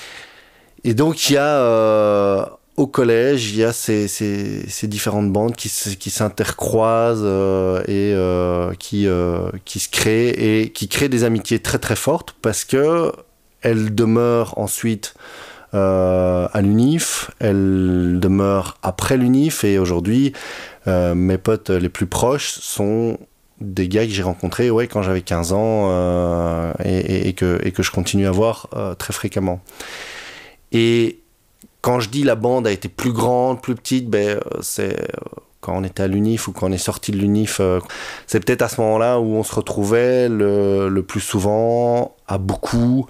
Et 0.85 0.93
donc 0.93 1.29
il 1.29 1.33
y 1.33 1.37
a 1.37 1.57
euh, 1.57 2.45
au 2.75 2.87
collège, 2.87 3.51
il 3.51 3.57
y 3.57 3.63
a 3.63 3.71
ces, 3.71 4.07
différentes 4.83 5.31
bandes 5.31 5.55
qui, 5.55 5.69
s'intercroisent 5.69 7.21
euh, 7.23 7.81
et 7.81 8.13
euh, 8.15 8.73
qui, 8.79 9.07
euh, 9.07 9.51
qui 9.63 9.79
se 9.79 9.89
créent 9.89 10.61
et 10.61 10.69
qui 10.71 10.87
créent 10.87 11.09
des 11.09 11.23
amitiés 11.23 11.59
très 11.59 11.77
très 11.77 11.95
fortes 11.95 12.35
parce 12.41 12.65
que 12.65 13.11
elles 13.61 13.93
demeurent 13.93 14.57
ensuite 14.57 15.13
à 15.75 16.61
l'UNIF, 16.61 17.31
elles 17.39 18.19
demeurent 18.19 18.77
après 18.83 19.17
l'UNIF 19.17 19.63
et 19.63 19.79
aujourd'hui, 19.79 20.31
mes 20.85 21.39
potes 21.39 21.71
les 21.71 21.89
plus 21.89 22.05
proches 22.05 22.51
sont 22.59 23.17
des 23.59 23.87
gars 23.87 24.05
que 24.05 24.11
j'ai 24.11 24.21
rencontrés 24.21 24.69
ouais, 24.69 24.85
quand 24.85 25.01
j'avais 25.01 25.21
15 25.21 25.53
ans 25.53 26.71
et, 26.85 27.33
que, 27.33 27.59
et 27.63 27.71
que 27.71 27.81
je 27.81 27.89
continue 27.89 28.27
à 28.27 28.31
voir 28.31 28.69
très 28.99 29.13
fréquemment. 29.13 29.61
Et 30.73 31.22
quand 31.83 31.99
je 31.99 32.09
dis 32.09 32.23
la 32.23 32.35
bande 32.35 32.65
a 32.65 32.71
été 32.71 32.87
plus 32.87 33.11
grande, 33.11 33.61
plus 33.61 33.75
petite, 33.75 34.09
ben, 34.09 34.39
c'est 34.61 34.97
quand 35.59 35.73
on 35.75 35.83
était 35.83 36.03
à 36.03 36.07
l'UNIF 36.07 36.47
ou 36.47 36.53
quand 36.53 36.69
on 36.69 36.71
est 36.71 36.77
sorti 36.77 37.11
de 37.11 37.17
l'UNIF, 37.17 37.59
euh, 37.59 37.79
c'est 38.25 38.39
peut-être 38.39 38.61
à 38.61 38.69
ce 38.69 38.79
moment-là 38.81 39.19
où 39.19 39.35
on 39.35 39.43
se 39.43 39.53
retrouvait 39.53 40.29
le, 40.29 40.87
le 40.87 41.03
plus 41.03 41.19
souvent 41.19 42.15
à 42.27 42.37
beaucoup 42.37 43.05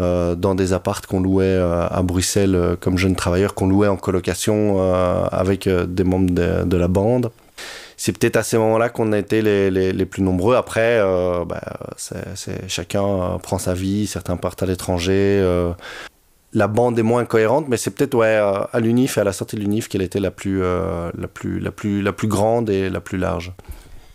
euh, 0.00 0.34
dans 0.34 0.54
des 0.54 0.72
appartes 0.72 1.06
qu'on 1.06 1.20
louait 1.20 1.44
euh, 1.44 1.86
à 1.88 2.02
Bruxelles 2.02 2.54
euh, 2.54 2.76
comme 2.76 2.98
jeunes 2.98 3.16
travailleurs, 3.16 3.54
qu'on 3.54 3.68
louait 3.68 3.88
en 3.88 3.96
colocation 3.96 4.76
euh, 4.78 5.24
avec 5.30 5.66
euh, 5.66 5.86
des 5.86 6.04
membres 6.04 6.30
de, 6.30 6.76
la 6.76 6.88
bande. 6.88 7.30
C'est 7.96 8.16
peut-être 8.16 8.36
à 8.36 8.42
ces 8.42 8.58
moments-là 8.58 8.88
qu'on 8.88 9.12
a 9.12 9.18
été 9.18 9.42
les, 9.42 9.70
les, 9.70 10.06
plus 10.06 10.22
nombreux. 10.22 10.54
Après, 10.54 11.00
c'est, 11.96 12.68
chacun 12.68 13.38
prend 13.42 13.58
sa 13.58 13.74
vie, 13.74 14.06
certains 14.06 14.36
partent 14.36 14.62
à 14.62 14.66
l'étranger 14.66 15.42
la 16.52 16.66
bande 16.66 16.98
est 16.98 17.02
moins 17.02 17.24
cohérente, 17.24 17.66
mais 17.68 17.76
c'est 17.76 17.90
peut-être 17.90 18.14
ouais, 18.14 18.34
à 18.36 18.80
l'UNIF 18.80 19.18
et 19.18 19.20
à 19.20 19.24
la 19.24 19.32
sortie 19.32 19.56
de 19.56 19.60
l'UNIF 19.60 19.88
qu'elle 19.88 20.02
était 20.02 20.20
la 20.20 20.30
plus, 20.30 20.62
euh, 20.62 21.10
la, 21.16 21.28
plus, 21.28 21.60
la, 21.60 21.70
plus, 21.70 22.00
la 22.02 22.12
plus 22.12 22.28
grande 22.28 22.70
et 22.70 22.88
la 22.88 23.00
plus 23.00 23.18
large. 23.18 23.52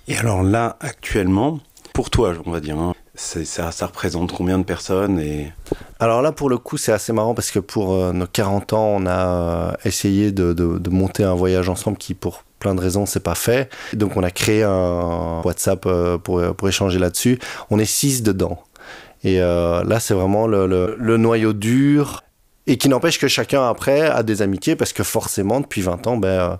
Et 0.07 0.17
alors 0.17 0.43
là, 0.43 0.77
actuellement, 0.79 1.59
pour 1.93 2.09
toi, 2.09 2.33
on 2.45 2.51
va 2.51 2.59
dire, 2.59 2.77
hein, 2.77 2.93
ça, 3.13 3.71
ça, 3.71 3.85
représente 3.85 4.31
combien 4.31 4.57
de 4.57 4.63
personnes 4.63 5.19
et... 5.19 5.53
Alors 5.99 6.23
là, 6.23 6.31
pour 6.31 6.49
le 6.49 6.57
coup, 6.57 6.77
c'est 6.77 6.91
assez 6.91 7.13
marrant 7.13 7.35
parce 7.35 7.51
que 7.51 7.59
pour 7.59 7.93
euh, 7.93 8.11
nos 8.11 8.25
40 8.25 8.73
ans, 8.73 8.87
on 8.97 9.05
a 9.05 9.27
euh, 9.27 9.71
essayé 9.85 10.31
de, 10.31 10.53
de, 10.53 10.89
monter 10.89 11.23
un 11.23 11.35
voyage 11.35 11.69
ensemble 11.69 11.97
qui, 11.97 12.15
pour 12.15 12.43
plein 12.57 12.73
de 12.73 12.81
raisons, 12.81 13.05
c'est 13.05 13.21
pas 13.21 13.35
fait. 13.35 13.71
Donc, 13.93 14.17
on 14.17 14.23
a 14.23 14.31
créé 14.31 14.63
un 14.63 15.41
WhatsApp 15.45 15.87
pour, 16.23 16.41
pour 16.55 16.67
échanger 16.67 16.97
là-dessus. 16.97 17.39
On 17.69 17.77
est 17.77 17.85
six 17.85 18.23
dedans. 18.23 18.63
Et 19.23 19.39
là, 19.39 19.99
c'est 19.99 20.13
vraiment 20.13 20.47
le, 20.47 20.67
le, 20.67 20.97
le, 20.99 21.17
noyau 21.17 21.53
dur. 21.53 22.22
Et 22.67 22.77
qui 22.77 22.87
n'empêche 22.89 23.19
que 23.19 23.27
chacun, 23.27 23.67
après, 23.67 24.01
a 24.01 24.23
des 24.23 24.41
amitiés 24.41 24.75
parce 24.75 24.93
que 24.93 25.03
forcément, 25.03 25.59
depuis 25.59 25.81
20 25.81 26.07
ans, 26.07 26.17
ben 26.17 26.59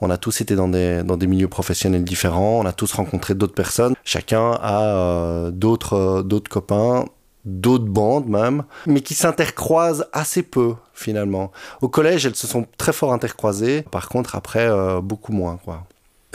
on 0.00 0.10
a 0.10 0.18
tous 0.18 0.40
été 0.40 0.56
dans 0.56 0.68
des, 0.68 1.02
dans 1.02 1.16
des 1.16 1.26
milieux 1.26 1.48
professionnels 1.48 2.04
différents, 2.04 2.60
on 2.60 2.66
a 2.66 2.72
tous 2.72 2.92
rencontré 2.92 3.34
d'autres 3.34 3.54
personnes. 3.54 3.94
Chacun 4.04 4.58
a 4.60 5.50
d'autres, 5.52 6.22
d'autres 6.22 6.50
copains, 6.50 7.06
d'autres 7.46 7.86
bandes 7.86 8.26
même, 8.26 8.64
mais 8.86 9.00
qui 9.00 9.14
s'intercroisent 9.14 10.06
assez 10.12 10.42
peu 10.42 10.74
finalement. 10.92 11.52
Au 11.80 11.88
collège, 11.88 12.26
elles 12.26 12.34
se 12.34 12.46
sont 12.46 12.66
très 12.76 12.92
fort 12.92 13.12
intercroisées, 13.12 13.82
par 13.82 14.08
contre 14.08 14.34
après, 14.34 14.66
euh, 14.66 15.00
beaucoup 15.00 15.32
moins. 15.32 15.58
quoi. 15.64 15.84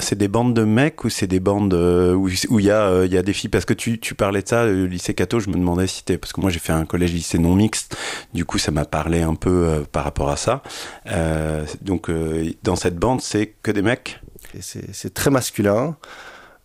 C'est 0.01 0.17
des 0.17 0.27
bandes 0.27 0.53
de 0.53 0.63
mecs 0.63 1.03
ou 1.03 1.09
c'est 1.09 1.27
des 1.27 1.39
bandes 1.39 1.73
euh, 1.73 2.13
où 2.13 2.27
il 2.27 2.65
y, 2.65 2.71
a, 2.71 2.87
euh, 2.87 3.07
y 3.07 3.17
a 3.17 3.21
des 3.21 3.33
filles? 3.33 3.49
Parce 3.49 3.65
que 3.65 3.73
tu, 3.73 3.99
tu 3.99 4.15
parlais 4.15 4.41
de 4.41 4.47
ça, 4.47 4.65
le 4.65 4.85
lycée 4.85 5.13
Cato, 5.13 5.39
je 5.39 5.49
me 5.49 5.55
demandais 5.55 5.87
si 5.87 5.97
c'était... 5.97 6.17
Parce 6.17 6.33
que 6.33 6.41
moi 6.41 6.49
j'ai 6.49 6.59
fait 6.59 6.73
un 6.73 6.85
collège-lycée 6.85 7.37
non 7.37 7.55
mixte, 7.55 7.95
du 8.33 8.43
coup 8.45 8.57
ça 8.57 8.71
m'a 8.71 8.85
parlé 8.85 9.21
un 9.21 9.35
peu 9.35 9.83
par 9.91 10.03
rapport 10.03 10.29
à 10.29 10.35
ça. 10.37 10.61
donc 11.81 12.09
dans 12.63 12.75
cette 12.75 12.97
bande, 12.97 13.21
c'est 13.21 13.53
que 13.63 13.71
des 13.71 13.81
mecs? 13.81 14.19
C'est 14.59 15.13
très 15.13 15.29
masculin. 15.29 15.95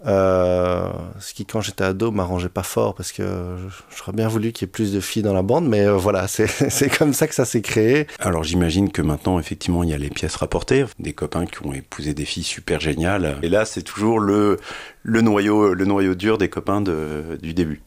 Euh, 0.05 0.91
ce 1.21 1.33
qui, 1.33 1.47
quand 1.47 1.61
j'étais 1.61 1.85
ado, 1.85 2.11
m'arrangeait 2.11 2.51
pas 2.51 2.63
fort 2.63 2.95
parce 2.95 3.13
que 3.13 3.57
j'aurais 3.97 4.13
bien 4.13 4.29
voulu 4.29 4.53
qu'il 4.53 4.67
y 4.67 4.69
ait 4.69 4.73
plus 4.73 4.93
de 4.93 5.01
filles 5.01 5.23
dans 5.23 5.33
la 5.33 5.43
bande, 5.43 5.67
mais 5.67 5.87
euh, 5.87 5.97
voilà, 5.97 6.29
c'est 6.29 6.99
comme 6.99 7.15
ça 7.15 7.27
que 7.27 7.35
ça 7.35 7.45
s'est 7.45 7.63
créé. 7.63 8.07
Alors 8.21 8.45
j'imagine 8.45 8.91
que 8.91 9.03
maintenant, 9.03 9.39
effectivement, 9.39 9.83
il 9.83 9.91
y 9.91 9.95
a 9.95 9.99
les 9.99 10.11
pièces 10.11 10.37
rapportées, 10.37 10.85
des 10.99 11.13
copains 11.13 11.47
qui 11.47 11.65
ont 11.65 11.73
épousé 11.73 12.15
des 12.15 12.25
filles 12.25 12.45
super 12.45 12.81
géniales. 12.81 13.39
Et 13.43 13.49
là, 13.49 13.65
c'est 13.65 13.83
toujours 13.83 14.19
le, 14.19 14.59
le, 15.03 15.21
noyau, 15.23 15.73
le 15.73 15.85
noyau 15.85 16.15
dur 16.15 16.39
des 16.39 16.49
copains 16.49 16.83
du 16.83 17.55
début. 17.55 17.83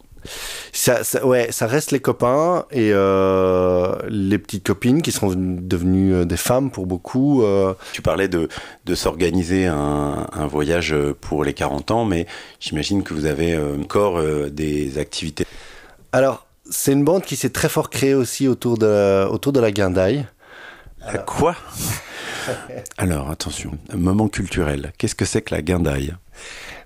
Ça, 0.71 1.01
ouais, 1.23 1.51
ça 1.51 1.67
reste 1.67 1.91
les 1.91 1.99
copains 1.99 2.65
et 2.71 2.91
euh, 2.93 3.95
les 4.07 4.37
petites 4.37 4.65
copines 4.65 5.01
qui 5.01 5.11
sont 5.11 5.33
devenues 5.35 6.13
euh, 6.13 6.25
des 6.25 6.37
femmes 6.37 6.71
pour 6.71 6.85
beaucoup. 6.85 7.43
Euh. 7.43 7.73
Tu 7.93 8.01
parlais 8.01 8.27
de, 8.27 8.47
de 8.85 8.95
s'organiser 8.95 9.67
un, 9.67 10.27
un, 10.31 10.47
voyage 10.47 10.95
pour 11.21 11.43
les 11.43 11.53
40 11.53 11.91
ans, 11.91 12.05
mais 12.05 12.27
j'imagine 12.59 13.03
que 13.03 13.13
vous 13.13 13.25
avez 13.25 13.57
encore 13.57 14.21
des 14.51 14.97
activités. 14.97 15.45
Alors, 16.11 16.47
c'est 16.69 16.91
une 16.91 17.03
bande 17.03 17.23
qui 17.23 17.35
s'est 17.35 17.49
très 17.49 17.69
fort 17.69 17.89
créée 17.89 18.13
aussi 18.13 18.47
autour 18.47 18.77
de, 18.77 19.25
autour 19.25 19.53
de 19.53 19.59
la 19.59 19.71
guindaille. 19.71 20.25
La 21.05 21.19
quoi? 21.19 21.55
Alors, 22.97 23.29
attention, 23.29 23.71
moment 23.93 24.27
culturel. 24.27 24.91
Qu'est-ce 24.97 25.15
que 25.15 25.25
c'est 25.25 25.41
que 25.41 25.55
la 25.55 25.61
guindaille? 25.61 26.13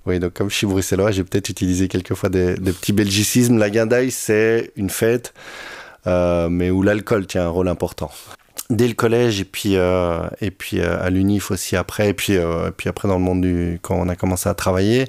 Oui, 0.06 0.20
donc 0.20 0.34
comme 0.34 0.50
je 0.50 0.56
suis 0.56 0.68
bruxellois, 0.68 1.12
j'ai 1.12 1.24
peut-être 1.24 1.50
utilisé 1.50 1.88
quelquefois 1.88 2.30
des, 2.30 2.56
des 2.56 2.74
petits 2.74 2.94
belgicismes. 2.94 3.58
La 3.58 3.70
guindaille, 3.70 4.12
c'est 4.12 4.72
une 4.76 4.90
fête, 4.90 5.34
euh, 6.08 6.50
mais 6.50 6.70
où 6.72 6.84
l'alcool 6.84 7.26
tient 7.26 7.46
un 7.46 7.50
rôle 7.50 7.70
important. 7.70 8.12
Dès 8.70 8.88
le 8.88 8.94
collège 8.94 9.42
et 9.42 9.46
puis 9.46 9.76
euh, 9.76 10.28
et 10.42 10.50
puis 10.50 10.80
euh, 10.80 11.02
à 11.02 11.10
l'unif 11.10 11.52
aussi 11.52 11.76
après 11.76 12.10
et 12.10 12.14
puis 12.14 12.34
et 12.34 12.72
puis 12.76 12.90
après 12.90 13.08
dans 13.08 13.18
le 13.18 13.24
monde 13.24 13.42
du 13.42 13.80
quand 13.82 13.96
on 13.96 14.08
a 14.10 14.16
commencé 14.16 14.50
à 14.50 14.54
travailler, 14.54 15.06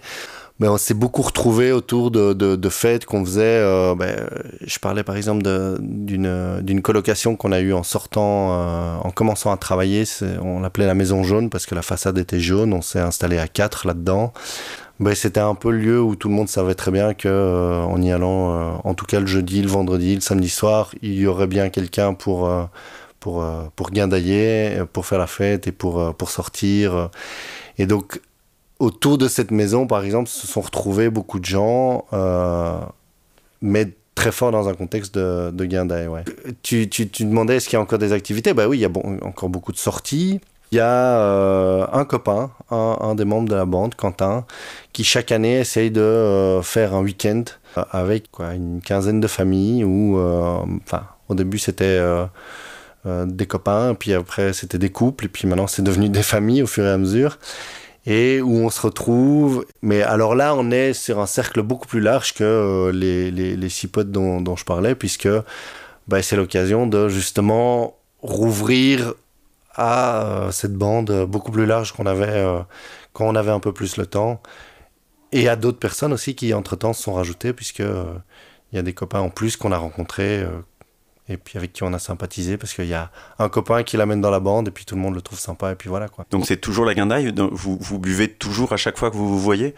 mais 0.60 0.68
on 0.68 0.76
s'est 0.76 0.94
beaucoup 0.94 1.22
retrouvé 1.22 1.72
autour 1.72 2.10
de, 2.10 2.32
de, 2.32 2.54
de 2.56 2.68
fêtes 2.68 3.06
qu'on 3.06 3.24
faisait. 3.24 3.60
Ben, 3.96 4.28
je 4.60 4.78
parlais 4.78 5.02
par 5.02 5.16
exemple 5.16 5.42
d'une 5.80 6.82
colocation 6.82 7.34
qu'on 7.34 7.50
a 7.50 7.60
eue 7.60 7.72
en 7.72 7.82
sortant, 7.82 9.00
en 9.00 9.10
commençant 9.10 9.50
à 9.50 9.56
travailler. 9.56 10.04
On 10.42 10.60
l'appelait 10.60 10.86
la 10.86 10.94
maison 10.94 11.24
jaune 11.24 11.50
parce 11.50 11.66
que 11.66 11.74
la 11.74 11.82
façade 11.82 12.18
était 12.18 12.38
jaune. 12.38 12.72
On 12.72 12.82
s'est 12.82 13.00
installé 13.00 13.38
à 13.38 13.48
quatre 13.48 13.86
là-dedans 13.86 14.32
ben, 15.00 15.14
c'était 15.14 15.40
un 15.40 15.54
peu 15.54 15.70
le 15.70 15.78
lieu 15.78 16.00
où 16.00 16.14
tout 16.14 16.28
le 16.28 16.34
monde 16.34 16.48
savait 16.48 16.74
très 16.74 16.90
bien 16.92 17.14
que 17.14 17.28
euh, 17.28 17.82
en 17.82 18.00
y 18.00 18.12
allant, 18.12 18.54
euh, 18.54 18.76
en 18.84 18.94
tout 18.94 19.06
cas 19.06 19.20
le 19.20 19.26
jeudi, 19.26 19.60
le 19.60 19.68
vendredi, 19.68 20.14
le 20.14 20.20
samedi 20.20 20.48
soir, 20.48 20.94
il 21.02 21.14
y 21.14 21.26
aurait 21.26 21.48
bien 21.48 21.68
quelqu'un 21.68 22.14
pour 22.14 22.48
euh, 22.48 22.64
pour 23.20 23.44
pour 23.76 23.90
guindailler, 23.90 24.82
pour 24.92 25.06
faire 25.06 25.18
la 25.18 25.26
fête 25.26 25.66
et 25.66 25.72
pour 25.72 26.14
pour 26.14 26.30
sortir. 26.30 27.10
Et 27.78 27.86
donc 27.86 28.20
autour 28.78 29.18
de 29.18 29.28
cette 29.28 29.50
maison, 29.50 29.86
par 29.86 30.04
exemple, 30.04 30.28
se 30.28 30.46
sont 30.46 30.60
retrouvés 30.60 31.10
beaucoup 31.10 31.40
de 31.40 31.44
gens, 31.44 32.04
mais 33.62 33.88
très 34.14 34.32
fort 34.32 34.52
dans 34.52 34.68
un 34.68 34.74
contexte 34.74 35.14
de, 35.14 35.50
de 35.50 35.64
guindaille. 35.64 36.06
Ouais. 36.06 36.24
Tu, 36.62 36.88
tu, 36.88 37.08
tu 37.08 37.24
demandais 37.24 37.56
est-ce 37.56 37.68
qu'il 37.68 37.76
y 37.76 37.80
a 37.80 37.82
encore 37.82 37.98
des 37.98 38.12
activités? 38.12 38.54
Ben 38.54 38.66
oui, 38.66 38.78
il 38.78 38.80
y 38.82 38.84
a 38.84 38.90
encore 39.22 39.48
beaucoup 39.48 39.72
de 39.72 39.76
sorties. 39.76 40.40
Il 40.72 40.76
y 40.76 40.80
a 40.80 41.20
euh, 41.20 41.86
un 41.92 42.04
copain, 42.04 42.50
un, 42.70 43.14
des 43.14 43.24
membres 43.24 43.48
de 43.48 43.54
la 43.54 43.64
bande, 43.64 43.94
Quentin, 43.94 44.44
qui 44.92 45.04
chaque 45.04 45.30
année 45.30 45.60
essaye 45.60 45.90
de 45.92 46.00
euh, 46.00 46.62
faire 46.62 46.94
un 46.94 47.02
week-end 47.02 47.44
euh, 47.76 47.84
avec 47.92 48.30
quoi, 48.32 48.54
une 48.54 48.80
quinzaine 48.80 49.20
de 49.20 49.28
familles 49.28 49.84
où, 49.84 50.18
enfin, 50.18 51.04
au 51.28 51.34
début 51.34 51.58
c'était 51.58 52.00
des 53.04 53.46
copains, 53.46 53.94
puis 53.94 54.14
après 54.14 54.52
c'était 54.52 54.78
des 54.78 54.90
couples, 54.90 55.26
et 55.26 55.28
puis 55.28 55.46
maintenant 55.46 55.68
c'est 55.68 55.82
devenu 55.82 56.08
des 56.08 56.22
familles 56.22 56.62
au 56.62 56.66
fur 56.66 56.84
et 56.84 56.90
à 56.90 56.98
mesure 56.98 57.38
et 58.06 58.40
où 58.42 58.56
on 58.56 58.70
se 58.70 58.80
retrouve. 58.80 59.66
Mais 59.82 60.02
alors 60.02 60.34
là, 60.34 60.54
on 60.54 60.70
est 60.70 60.92
sur 60.92 61.20
un 61.20 61.26
cercle 61.26 61.62
beaucoup 61.62 61.86
plus 61.86 62.00
large 62.00 62.34
que 62.34 62.90
les, 62.94 63.30
les, 63.30 63.56
les, 63.56 63.68
six 63.68 63.88
potes 63.88 64.10
dont, 64.10 64.56
je 64.56 64.64
parlais, 64.64 64.94
puisque 64.94 65.28
bah, 66.08 66.22
c'est 66.22 66.36
l'occasion 66.36 66.86
de 66.86 67.08
justement 67.08 67.96
rouvrir 68.20 69.14
à 69.74 70.24
euh, 70.24 70.50
cette 70.50 70.74
bande 70.74 71.26
beaucoup 71.26 71.50
plus 71.50 71.66
large 71.66 71.92
qu'on 71.92 72.06
avait 72.06 72.28
euh, 72.28 72.60
quand 73.12 73.26
on 73.26 73.34
avait 73.34 73.50
un 73.50 73.60
peu 73.60 73.72
plus 73.72 73.96
le 73.96 74.06
temps. 74.06 74.40
Et 75.32 75.48
à 75.48 75.56
d'autres 75.56 75.78
personnes 75.78 76.12
aussi 76.12 76.34
qui, 76.34 76.54
entre-temps, 76.54 76.92
se 76.92 77.02
sont 77.02 77.14
rajoutées, 77.14 77.52
puisque 77.52 77.80
euh, 77.80 78.04
il 78.72 78.76
y 78.76 78.78
a 78.78 78.82
des 78.82 78.92
copains 78.92 79.20
en 79.20 79.30
plus 79.30 79.56
qu'on 79.56 79.72
a 79.72 79.78
rencontrés 79.78 80.44
et 81.28 81.36
puis 81.36 81.58
avec 81.58 81.72
qui 81.72 81.82
on 81.82 81.92
a 81.92 81.98
sympathisé 81.98 82.56
parce 82.56 82.74
qu'il 82.74 82.86
y 82.86 82.94
a 82.94 83.10
un 83.38 83.48
copain 83.48 83.82
qui 83.82 83.96
l'amène 83.96 84.20
dans 84.20 84.30
la 84.30 84.40
bande 84.40 84.68
et 84.68 84.70
puis 84.70 84.84
tout 84.84 84.94
le 84.94 85.00
monde 85.00 85.14
le 85.14 85.22
trouve 85.22 85.38
sympa 85.38 85.72
et 85.72 85.74
puis 85.74 85.88
voilà 85.88 86.08
quoi. 86.08 86.26
Donc 86.30 86.46
c'est 86.46 86.58
toujours 86.58 86.84
la 86.84 86.94
guindaille? 86.94 87.32
Vous, 87.52 87.78
vous 87.80 87.98
buvez 87.98 88.28
toujours 88.28 88.72
à 88.72 88.76
chaque 88.76 88.98
fois 88.98 89.10
que 89.10 89.16
vous 89.16 89.28
vous 89.28 89.40
voyez? 89.40 89.74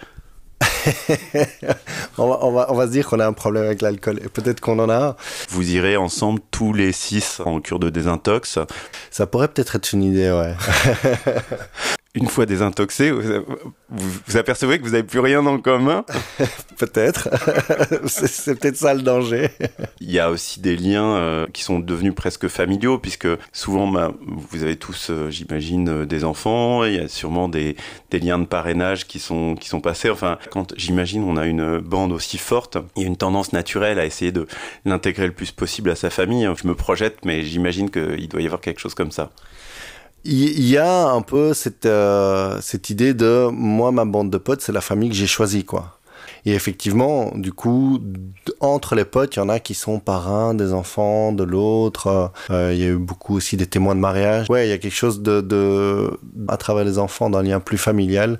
On, 2.19 2.29
va, 2.29 2.39
on, 2.43 2.53
va, 2.53 2.67
on, 2.71 2.75
va, 2.75 2.87
se 2.87 2.93
dire 2.93 3.07
qu'on 3.07 3.21
a 3.21 3.27
un 3.27 3.33
problème 3.35 3.65
avec 3.65 3.83
l'alcool 3.83 4.21
et 4.25 4.29
peut-être 4.29 4.61
qu'on 4.61 4.79
en 4.79 4.89
a. 4.89 5.17
Vous 5.51 5.71
irez 5.71 5.97
ensemble 5.97 6.41
tous 6.51 6.73
les 6.73 6.93
six 6.93 7.41
en 7.45 7.61
cure 7.61 7.79
de 7.79 7.91
désintox. 7.91 8.59
Ça 9.11 9.27
pourrait 9.27 9.49
peut-être 9.49 9.77
être 9.77 9.93
une 9.93 10.03
idée, 10.03 10.31
ouais. 10.31 10.55
une 12.17 12.29
fois 12.29 12.47
désintoxé, 12.47 13.11
vous, 13.11 13.23
vous, 13.91 14.37
apercevez 14.37 14.79
que 14.79 14.85
vous 14.85 14.91
n'avez 14.91 15.03
plus 15.03 15.21
rien 15.21 15.45
en 15.45 15.59
commun 15.59 16.05
Peut-être. 16.79 17.29
c'est 18.07 18.59
peut-être 18.59 18.77
ça 18.77 18.95
le 18.95 19.03
danger. 19.03 19.51
Il 20.01 20.11
y 20.11 20.19
a 20.19 20.31
aussi 20.31 20.61
des 20.61 20.77
liens 20.77 21.17
euh, 21.17 21.47
qui 21.53 21.63
sont 21.63 21.79
devenus 21.79 22.15
presque 22.15 22.49
familiaux, 22.49 22.99
puisque 22.99 23.29
souvent, 23.53 23.87
bah, 23.87 24.13
vous 24.27 24.63
avez 24.63 24.77
tous, 24.77 25.09
euh, 25.11 25.31
j'imagine, 25.31 25.89
euh, 25.89 26.07
des 26.07 26.25
enfants. 26.25 26.85
Il 26.85 26.95
y 26.95 26.99
a 26.99 27.09
sûrement 27.09 27.49
des, 27.49 27.77
des, 28.11 28.19
liens 28.19 28.39
de 28.39 28.47
parrainage 28.47 29.07
qui 29.07 29.19
sont, 29.19 29.55
qui 29.55 29.69
sont 29.69 29.81
passés. 29.81 30.11
Enfin, 30.11 30.39
quand 30.51 30.75
j'imagine 30.77 31.23
on 31.23 31.37
a 31.37 31.47
une 31.47 31.79
bande 31.79 32.13
aussi 32.13 32.39
forte, 32.39 32.79
il 32.97 33.03
y 33.03 33.05
a 33.05 33.09
une 33.09 33.17
tendance 33.17 33.53
naturelle 33.53 33.99
à 33.99 34.07
essayer 34.07 34.33
de 34.33 34.47
l'intégrer 34.85 35.27
le 35.27 35.33
plus 35.33 35.53
possible 35.53 35.91
à 35.91 35.95
sa 35.95 36.11
famille. 36.11 36.49
Je 36.57 36.67
me 36.67 36.75
projette, 36.75 37.25
mais 37.25 37.43
j'imagine 37.43 37.91
qu'il 37.91 38.29
doit 38.29 38.41
y 38.41 38.47
avoir 38.47 38.61
quelque 38.61 38.81
chose 38.81 38.95
comme 38.95 39.11
ça 39.11 39.31
il 40.27 40.69
y 40.69 40.77
a 40.77 41.09
un 41.09 41.23
peu 41.23 41.55
cette, 41.55 41.87
euh, 41.87 42.59
cette 42.61 42.91
idée 42.91 43.15
de 43.15 43.49
moi, 43.51 43.93
ma 43.93 44.05
bande 44.05 44.31
de 44.31 44.39
potes, 44.39 44.61
c'est 44.61 44.73
la 44.73 44.81
famille 44.81 45.09
que 45.09 45.15
j'ai 45.15 45.27
choisie, 45.27 45.65
quoi. 45.65 45.99
Et 46.45 46.55
effectivement, 46.55 47.33
du 47.35 47.53
coup, 47.53 48.01
entre 48.61 48.95
les 48.95 49.05
potes, 49.05 49.35
il 49.35 49.41
y 49.41 49.43
en 49.43 49.49
a 49.49 49.59
qui 49.59 49.75
sont 49.75 49.99
parrains 49.99 50.55
des 50.55 50.73
enfants 50.73 51.33
de 51.33 51.43
l'autre. 51.43 52.31
Euh, 52.51 52.73
il 52.73 52.79
y 52.79 52.85
a 52.85 52.89
eu 52.89 52.97
beaucoup 52.97 53.35
aussi 53.37 53.57
des 53.57 53.67
témoins 53.67 53.97
de 53.97 54.01
mariage. 54.01 54.49
Ouais, 54.49 54.67
il 54.67 54.71
y 54.71 54.73
a 54.73 54.79
quelque 54.79 54.95
chose 54.95 55.23
de, 55.23 55.41
de 55.41 56.19
à 56.47 56.57
travers 56.57 56.85
les 56.85 56.99
enfants, 56.99 57.31
d'un 57.31 57.43
lien 57.43 57.59
plus 57.59 57.79
familial 57.79 58.39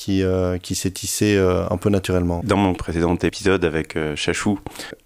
qui, 0.00 0.22
euh, 0.22 0.56
qui 0.56 0.76
s'est 0.76 0.92
tissé 0.92 1.36
euh, 1.36 1.68
un 1.68 1.76
peu 1.76 1.90
naturellement. 1.90 2.40
Dans 2.42 2.56
mon 2.56 2.72
précédent 2.72 3.16
épisode 3.16 3.66
avec 3.66 3.96
euh, 3.96 4.16
Chachou, 4.16 4.58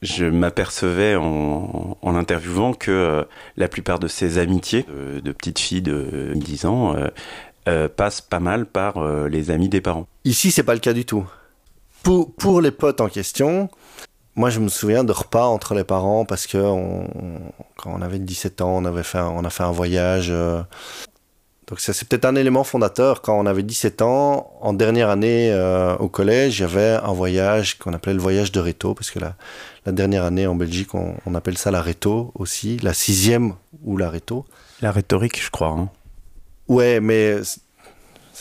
je 0.02 0.24
m'apercevais 0.24 1.16
en, 1.16 1.98
en 2.00 2.14
interviewant 2.14 2.74
que 2.74 3.26
la 3.56 3.66
plupart 3.66 3.98
de 3.98 4.06
ces 4.06 4.38
amitiés 4.38 4.86
de 4.86 5.32
petites 5.32 5.58
filles 5.58 5.82
de 5.82 6.30
10 6.36 6.66
ans 6.66 6.94
passent 7.96 8.20
pas 8.20 8.38
mal 8.38 8.66
par 8.66 9.04
les 9.26 9.50
amis 9.50 9.68
des 9.68 9.80
parents. 9.80 10.06
Ici, 10.24 10.52
c'est 10.52 10.62
pas 10.62 10.74
le 10.74 10.80
cas 10.80 10.92
du 10.92 11.04
tout. 11.04 11.26
Pour, 12.04 12.32
pour 12.32 12.60
les 12.60 12.70
potes 12.70 13.00
en 13.00 13.08
question, 13.08 13.68
moi, 14.36 14.50
je 14.50 14.60
me 14.60 14.68
souviens 14.68 15.02
de 15.02 15.12
repas 15.12 15.46
entre 15.46 15.74
les 15.74 15.84
parents 15.84 16.24
parce 16.24 16.46
que 16.46 16.58
on, 16.58 17.08
quand 17.76 17.92
on 17.92 18.00
avait 18.00 18.20
17 18.20 18.60
ans, 18.60 18.76
on 18.76 18.84
avait 18.84 19.02
fait 19.02 19.18
on 19.18 19.44
a 19.44 19.50
fait 19.50 19.64
un 19.64 19.72
voyage 19.72 20.32
Donc 21.66 21.80
ça 21.80 21.92
c'est 21.92 22.06
peut-être 22.06 22.24
un 22.26 22.34
élément 22.34 22.64
fondateur. 22.64 23.22
Quand 23.22 23.38
on 23.38 23.46
avait 23.46 23.62
17 23.62 24.02
ans, 24.02 24.52
en 24.60 24.72
dernière 24.72 25.08
année 25.08 25.50
euh, 25.50 25.96
au 25.96 26.08
collège, 26.08 26.58
il 26.58 26.62
y 26.62 26.64
avait 26.64 26.98
un 27.02 27.12
voyage 27.12 27.78
qu'on 27.78 27.92
appelait 27.94 28.14
le 28.14 28.20
voyage 28.20 28.52
de 28.52 28.60
Réto, 28.60 28.94
parce 28.94 29.10
que 29.10 29.18
la, 29.18 29.34
la 29.86 29.92
dernière 29.92 30.24
année 30.24 30.46
en 30.46 30.54
Belgique, 30.54 30.94
on, 30.94 31.14
on, 31.24 31.34
appelle 31.34 31.56
ça 31.56 31.70
la 31.70 31.80
Réto 31.80 32.32
aussi, 32.34 32.78
la 32.78 32.92
sixième 32.92 33.54
ou 33.82 33.96
la 33.96 34.10
Réto. 34.10 34.44
La 34.82 34.92
rhétorique, 34.92 35.42
je 35.42 35.50
crois. 35.50 35.68
Hein. 35.68 35.88
Ouais, 36.68 37.00
mais 37.00 37.36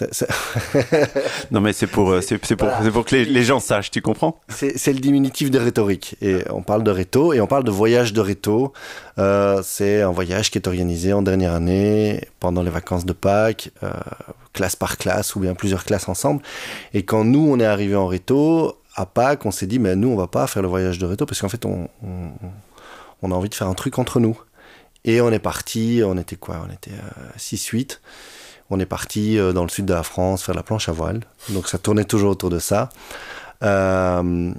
non, 1.52 1.62
mais 1.62 1.74
c'est 1.74 1.88
pour, 1.88 2.12
euh, 2.12 2.22
c'est, 2.22 2.38
pour, 2.38 2.70
pour 2.92 3.06
que 3.06 3.16
les, 3.16 3.44
gens 3.44 3.60
sachent, 3.60 3.92
tu 3.92 4.02
comprends? 4.02 4.40
C'est, 4.50 4.94
le 4.94 5.00
diminutif 5.00 5.52
de 5.52 5.60
rhétorique. 5.60 6.16
Et 6.22 6.40
on 6.50 6.62
parle 6.62 6.84
de 6.84 6.92
réto 6.92 7.34
et 7.34 7.42
on 7.42 7.48
parle 7.48 7.64
de 7.64 7.72
voyage 7.72 8.14
de 8.14 8.22
réto. 8.22 8.74
Euh, 9.20 9.62
c'est 9.64 10.02
un 10.02 10.12
voyage 10.12 10.52
qui 10.52 10.58
est 10.58 10.68
organisé 10.68 11.14
en 11.14 11.22
dernière 11.22 11.54
année, 11.54 12.28
pendant 12.40 12.64
les 12.64 12.72
vacances 12.72 13.06
de 13.06 13.14
Pâques, 13.14 13.72
euh, 13.84 13.92
classe 14.54 14.76
par 14.76 14.98
classe 14.98 15.36
ou 15.36 15.40
bien 15.40 15.54
plusieurs 15.54 15.86
classes 15.86 16.10
ensemble. 16.10 16.42
Et 16.94 17.04
quand 17.04 17.24
nous, 17.24 17.48
on 17.52 17.60
est 17.60 17.66
arrivé 17.66 17.96
en 17.96 18.08
réto, 18.08 18.78
à 18.96 19.06
Pâques, 19.06 19.46
on 19.46 19.52
s'est 19.52 19.68
dit, 19.68 19.80
mais 19.80 19.96
nous, 19.96 20.10
on 20.10 20.16
va 20.16 20.28
pas 20.28 20.48
faire 20.48 20.62
le 20.62 20.68
voyage 20.68 21.00
de 21.00 21.06
réto 21.06 21.26
parce 21.26 21.42
qu'en 21.42 21.50
fait, 21.50 21.66
on, 21.66 21.88
on, 22.04 22.30
on, 23.22 23.32
a 23.32 23.36
envie 23.36 23.50
de 23.50 23.56
faire 23.56 23.68
un 23.68 23.74
truc 23.74 24.00
entre 24.00 24.20
nous. 24.20 24.40
Et 25.06 25.20
on 25.20 25.32
est 25.32 25.40
parti, 25.40 26.02
on 26.06 26.18
était 26.18 26.38
quoi? 26.38 26.66
On 26.68 26.72
était 26.72 26.92
6-8 27.38 28.00
on 28.70 28.80
est 28.80 28.86
parti 28.86 29.38
euh, 29.38 29.54
dans 29.54 29.64
le 29.64 29.70
sud 29.70 29.86
de 29.86 29.94
la 29.94 30.04
France 30.04 30.44
faire 30.44 30.56
la 30.56 30.64
planche 30.64 30.90
à 30.90 30.92
voile. 30.92 31.22
Donc 31.50 31.68
ça 31.68 31.78
tournait 31.78 32.06
toujours 32.06 32.32
autour 32.32 32.50
de 32.50 32.60
ça. 32.60 32.90
Euh, 33.64 34.54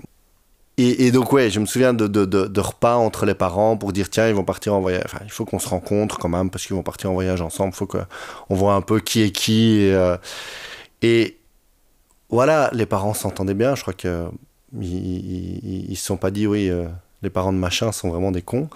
et, 0.77 1.13
donc 1.13 1.33
ouais, 1.33 1.51
je 1.51 1.61
me 1.61 1.67
souviens 1.67 1.95
de, 1.95 2.09
de, 2.09 2.61
repas 2.61 2.97
entre 2.97 3.27
les 3.27 3.35
parents 3.35 3.77
pour 3.77 3.93
dire 3.93 4.11
tiens 4.11 4.29
ils 4.29 4.35
vont 4.35 4.45
partir 4.45 4.75
en 4.75 4.81
voyage. 4.81 5.05
Enfin, 5.05 5.21
il 5.25 5.31
faut 5.31 5.45
qu'on 5.45 5.61
se 5.61 5.69
rencontre 5.69 6.19
quand 6.19 6.29
même 6.29 6.51
parce 6.51 6.67
qu'ils 6.67 6.75
vont 6.75 6.83
partir 6.83 7.11
en 7.11 7.15
voyage 7.15 7.41
ensemble. 7.41 7.73
Il 7.73 7.77
faut 7.77 7.87
qu'on 7.87 8.55
voit 8.55 8.75
un 8.75 8.81
peu 8.81 8.99
qui 8.99 9.23
est 9.23 9.31
qui. 9.31 9.83
Et, 9.83 9.95
euh, 9.95 10.17
et 11.03 11.39
voilà, 12.29 12.71
les 12.73 12.87
parents 12.87 13.15
s'entendaient 13.15 13.55
bien. 13.55 13.77
Je 13.77 13.83
crois 13.83 13.95
que 13.95 14.27
ils, 14.81 15.95
se 15.97 16.05
sont 16.05 16.17
pas 16.17 16.33
dit 16.33 16.49
oui, 16.49 16.73
les 17.23 17.31
parents 17.31 17.53
de 17.53 17.59
machin 17.59 17.93
sont 17.93 18.11
vraiment 18.11 18.33
des 18.33 18.43
cons 18.43 18.69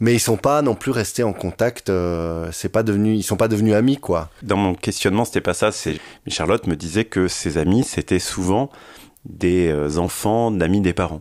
mais 0.00 0.14
ils 0.14 0.20
sont 0.20 0.38
pas 0.38 0.62
non 0.62 0.74
plus 0.74 0.90
restés 0.90 1.22
en 1.22 1.32
contact. 1.32 1.90
Euh, 1.90 2.48
c'est 2.52 2.70
pas 2.70 2.82
devenu, 2.82 3.14
ils 3.14 3.22
sont 3.22 3.36
pas 3.36 3.48
devenus 3.48 3.74
amis 3.74 3.98
quoi. 3.98 4.30
Dans 4.42 4.56
mon 4.56 4.74
questionnement, 4.74 5.24
c'était 5.24 5.42
pas 5.42 5.54
ça. 5.54 5.70
C'est 5.70 5.98
Charlotte 6.26 6.66
me 6.66 6.74
disait 6.74 7.04
que 7.04 7.28
ses 7.28 7.58
amis 7.58 7.84
c'était 7.84 8.18
souvent 8.18 8.70
des 9.26 9.68
euh, 9.68 9.98
enfants 9.98 10.50
d'amis 10.50 10.80
des 10.80 10.94
parents. 10.94 11.20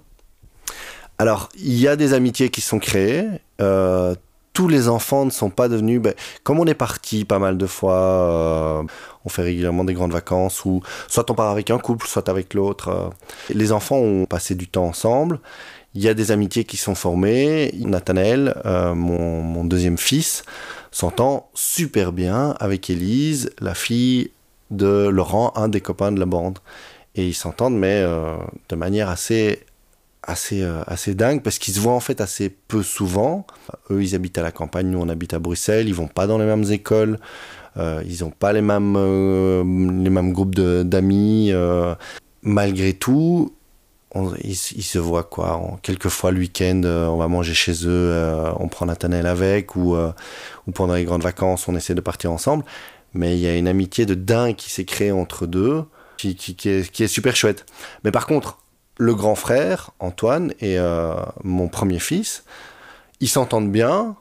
Alors 1.17 1.50
il 1.57 1.77
y 1.77 1.88
a 1.88 1.95
des 1.95 2.13
amitiés 2.13 2.50
qui 2.50 2.62
sont 2.62 2.79
créées. 2.79 3.25
Euh, 3.62 4.15
tous 4.53 4.67
les 4.67 4.89
enfants 4.89 5.25
ne 5.25 5.29
sont 5.29 5.50
pas 5.50 5.69
devenus. 5.69 6.01
Ben, 6.01 6.13
comme 6.43 6.59
on 6.59 6.65
est 6.65 6.74
parti 6.74 7.24
pas 7.24 7.39
mal 7.39 7.57
de 7.57 7.65
fois, 7.65 8.83
on 9.24 9.29
fait 9.29 9.43
régulièrement 9.43 9.86
des 9.86 9.93
grandes 9.93 10.12
vacances 10.12 10.65
où 10.65 10.81
soit 11.07 11.29
on 11.31 11.33
part 11.33 11.50
avec 11.50 11.69
un 11.69 11.77
couple, 11.77 12.07
soit 12.07 12.27
avec 12.27 12.53
l'autre. 12.53 13.12
les 13.50 13.71
enfants 13.71 13.98
ont 13.98 14.25
passé 14.25 14.55
du 14.55 14.67
temps 14.67 14.86
ensemble 14.86 15.39
il 15.96 16.03
y 16.03 16.08
a 16.08 16.13
des 16.13 16.31
amitiés 16.31 16.63
qui 16.63 16.77
sont 16.77 16.96
formées. 16.96 17.72
Nathanaël, 17.79 18.62
euh, 18.65 18.93
mon, 18.93 19.65
deuxième 19.65 19.98
fils, 19.98 20.43
s'entend 20.91 21.50
super 21.53 22.12
bien 22.12 22.55
avec 22.60 22.89
Élise, 22.89 23.51
la 23.60 23.74
fille 23.74 24.31
de 24.72 25.08
Laurent, 25.08 25.51
un 25.55 25.67
des 25.67 25.81
copains 25.81 26.12
de 26.12 26.19
la 26.19 26.25
bande. 26.25 26.60
Et 27.15 27.27
ils 27.27 27.34
s'entendent, 27.34 27.77
mais 27.77 28.01
euh, 28.03 28.38
de 28.69 28.75
manière 28.75 29.10
assez, 29.10 29.65
assez, 30.24 30.62
euh, 30.62 30.84
assez 30.86 31.15
dingue, 31.15 31.41
parce 31.41 31.58
qu'ils 31.58 31.74
se 31.74 31.79
voient 31.79 31.93
en 31.93 32.00
fait 32.00 32.22
assez 32.22 32.50
peu 32.50 32.84
souvent. 32.84 33.48
Eux, 33.89 34.03
ils 34.03 34.13
habitent 34.15 34.38
à 34.38 34.43
la 34.43 34.51
campagne, 34.51 34.88
nous, 34.88 35.00
on 35.00 35.10
habite 35.10 35.34
à 35.34 35.39
Bruxelles, 35.39 35.88
ils 35.88 35.96
vont 35.96 36.08
pas 36.08 36.27
dans 36.27 36.38
les 36.38 36.46
mêmes 36.46 36.72
écoles, 36.72 37.19
ils 37.77 38.17
n'ont 38.22 38.31
pas 38.31 38.51
les 38.51 38.62
mêmes, 38.62 38.96
les 40.03 40.10
mêmes 40.10 40.34
groupes 40.34 40.53
d'amis. 40.53 41.53
malgré 42.43 42.93
tout, 42.93 43.53
on, 44.12 44.34
ils, 44.44 44.56
se 44.56 44.98
voient 44.98 45.24
quoi 45.24 45.80
Quelquefois 45.84 46.32
le 46.32 46.39
week-end, 46.39 46.82
euh, 46.84 47.08
on 47.08 47.18
va 47.18 47.28
manger 47.28 47.54
chez 47.54 47.86
eux, 47.86 48.12
euh, 48.12 48.51
on 48.58 48.68
prend 48.68 48.86
Nathanaël 48.86 49.28
avec, 49.28 49.75
ou, 49.75 49.96
euh, 49.96 50.12
ou 50.68 50.72
pendant 50.72 50.96
les 50.96 51.04
grandes 51.04 51.24
vacances, 51.24 51.68
on 51.68 51.75
essaie 51.75 51.96
de 51.96 52.01
partir 52.01 52.32
ensemble. 52.32 52.66
Mais 53.13 53.38
il 53.38 53.39
y 53.39 53.48
a 53.48 53.56
une 53.56 53.68
amitié 53.68 54.06
de 54.06 54.16
dingue 54.16 54.56
qui 54.56 54.70
s'est 54.70 54.86
créée 54.86 55.12
entre 55.12 55.46
deux, 55.46 55.84
qui, 56.18 56.36
qui, 56.36 56.56
qui, 56.56 56.70
est, 56.70 56.92
qui, 56.92 57.04
est, 57.04 57.08
super 57.08 57.36
chouette. 57.36 57.66
Mais 58.04 58.12
par 58.12 58.25
contre, 58.25 58.60
le 58.98 59.16
grand 59.16 59.36
frère, 59.36 59.92
Antoine, 60.00 60.54
et 60.60 60.78
mon 61.44 61.70
premier 61.70 62.00
fils, 62.00 62.44
ils 63.22 63.30
s'entendent 63.30 63.72
bien, 63.72 64.16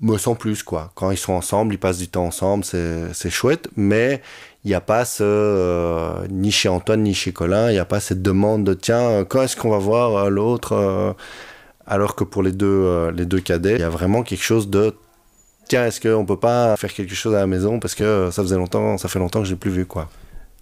mais 0.00 0.16
sans 0.16 0.34
plus, 0.34 0.62
quoi. 0.62 0.90
Quand 0.94 1.10
ils 1.10 1.18
sont 1.18 1.34
ensemble, 1.34 1.74
ils 1.74 1.78
passent 1.78 1.98
du 1.98 2.08
temps 2.08 2.24
ensemble, 2.24 2.64
c'est 2.64 3.30
chouette, 3.30 3.68
mais 3.76 4.22
il 4.64 4.68
n'y 4.68 4.74
a 4.74 4.80
pas 4.80 5.04
ce, 5.04 5.22
euh, 5.24 6.26
ni 6.30 6.50
chez 6.50 6.68
Antoine 6.68 7.02
ni 7.02 7.14
chez 7.14 7.32
Colin, 7.32 7.70
il 7.70 7.74
n'y 7.74 7.78
a 7.78 7.84
pas 7.84 8.00
cette 8.00 8.22
demande 8.22 8.64
de 8.64 8.74
tiens, 8.74 9.24
quand 9.24 9.42
est-ce 9.42 9.56
qu'on 9.56 9.70
va 9.70 9.78
voir 9.78 10.16
euh, 10.16 10.30
l'autre 10.30 10.72
euh, 10.72 11.12
Alors 11.86 12.16
que 12.16 12.24
pour 12.24 12.42
les 12.42 12.52
deux, 12.52 13.10
les 13.10 13.24
deux 13.24 13.40
cadets, 13.40 13.76
il 13.76 13.80
y 13.80 13.84
a 13.84 13.88
vraiment 13.88 14.22
quelque 14.22 14.44
chose 14.44 14.68
de 14.68 14.94
tiens, 15.68 15.86
est-ce 15.86 16.00
qu'on 16.00 16.26
peut 16.26 16.38
pas 16.38 16.76
faire 16.76 16.92
quelque 16.92 17.14
chose 17.14 17.34
à 17.34 17.38
la 17.38 17.46
maison 17.46 17.78
parce 17.78 17.94
que 17.94 18.30
ça 18.32 18.42
faisait 18.42 18.56
longtemps, 18.56 18.98
ça 18.98 19.08
fait 19.08 19.18
longtemps 19.18 19.40
que 19.40 19.46
je 19.46 19.52
n'ai 19.52 19.58
plus 19.58 19.70
vu 19.70 19.86
quoi. 19.86 20.08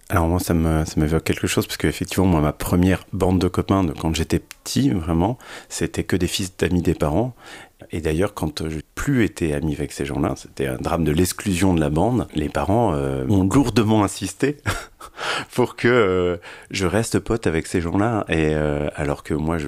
Alors 0.09 0.27
moi, 0.27 0.39
ça 0.39 0.53
me 0.53 0.85
ça 0.85 1.19
quelque 1.19 1.47
chose 1.47 1.67
parce 1.67 1.75
qu'effectivement, 1.75 2.25
moi, 2.25 2.39
ma 2.39 2.53
première 2.53 3.03
bande 3.11 3.39
de 3.39 3.49
copains 3.49 3.85
quand 3.99 4.15
j'étais 4.15 4.39
petit, 4.39 4.89
vraiment, 4.89 5.37
c'était 5.67 6.05
que 6.05 6.15
des 6.15 6.27
fils 6.27 6.55
d'amis 6.55 6.81
des 6.81 6.93
parents. 6.93 7.35
Et 7.91 8.01
d'ailleurs, 8.01 8.33
quand 8.33 8.67
je 8.67 8.79
plus 8.95 9.23
été 9.23 9.53
ami 9.53 9.73
avec 9.73 9.91
ces 9.91 10.05
gens-là, 10.05 10.33
c'était 10.35 10.67
un 10.67 10.77
drame 10.77 11.03
de 11.03 11.11
l'exclusion 11.11 11.73
de 11.73 11.79
la 11.79 11.89
bande. 11.89 12.27
Les 12.33 12.49
parents 12.49 12.93
euh, 12.93 13.25
ont 13.29 13.47
lourdement 13.47 14.03
insisté 14.03 14.57
pour 15.53 15.75
que 15.75 15.87
euh, 15.87 16.37
je 16.71 16.87
reste 16.87 17.19
pote 17.19 17.45
avec 17.45 17.67
ces 17.67 17.79
gens-là. 17.79 18.25
Et 18.29 18.53
euh, 18.53 18.87
alors 18.95 19.23
que 19.23 19.35
moi, 19.35 19.57
je, 19.59 19.67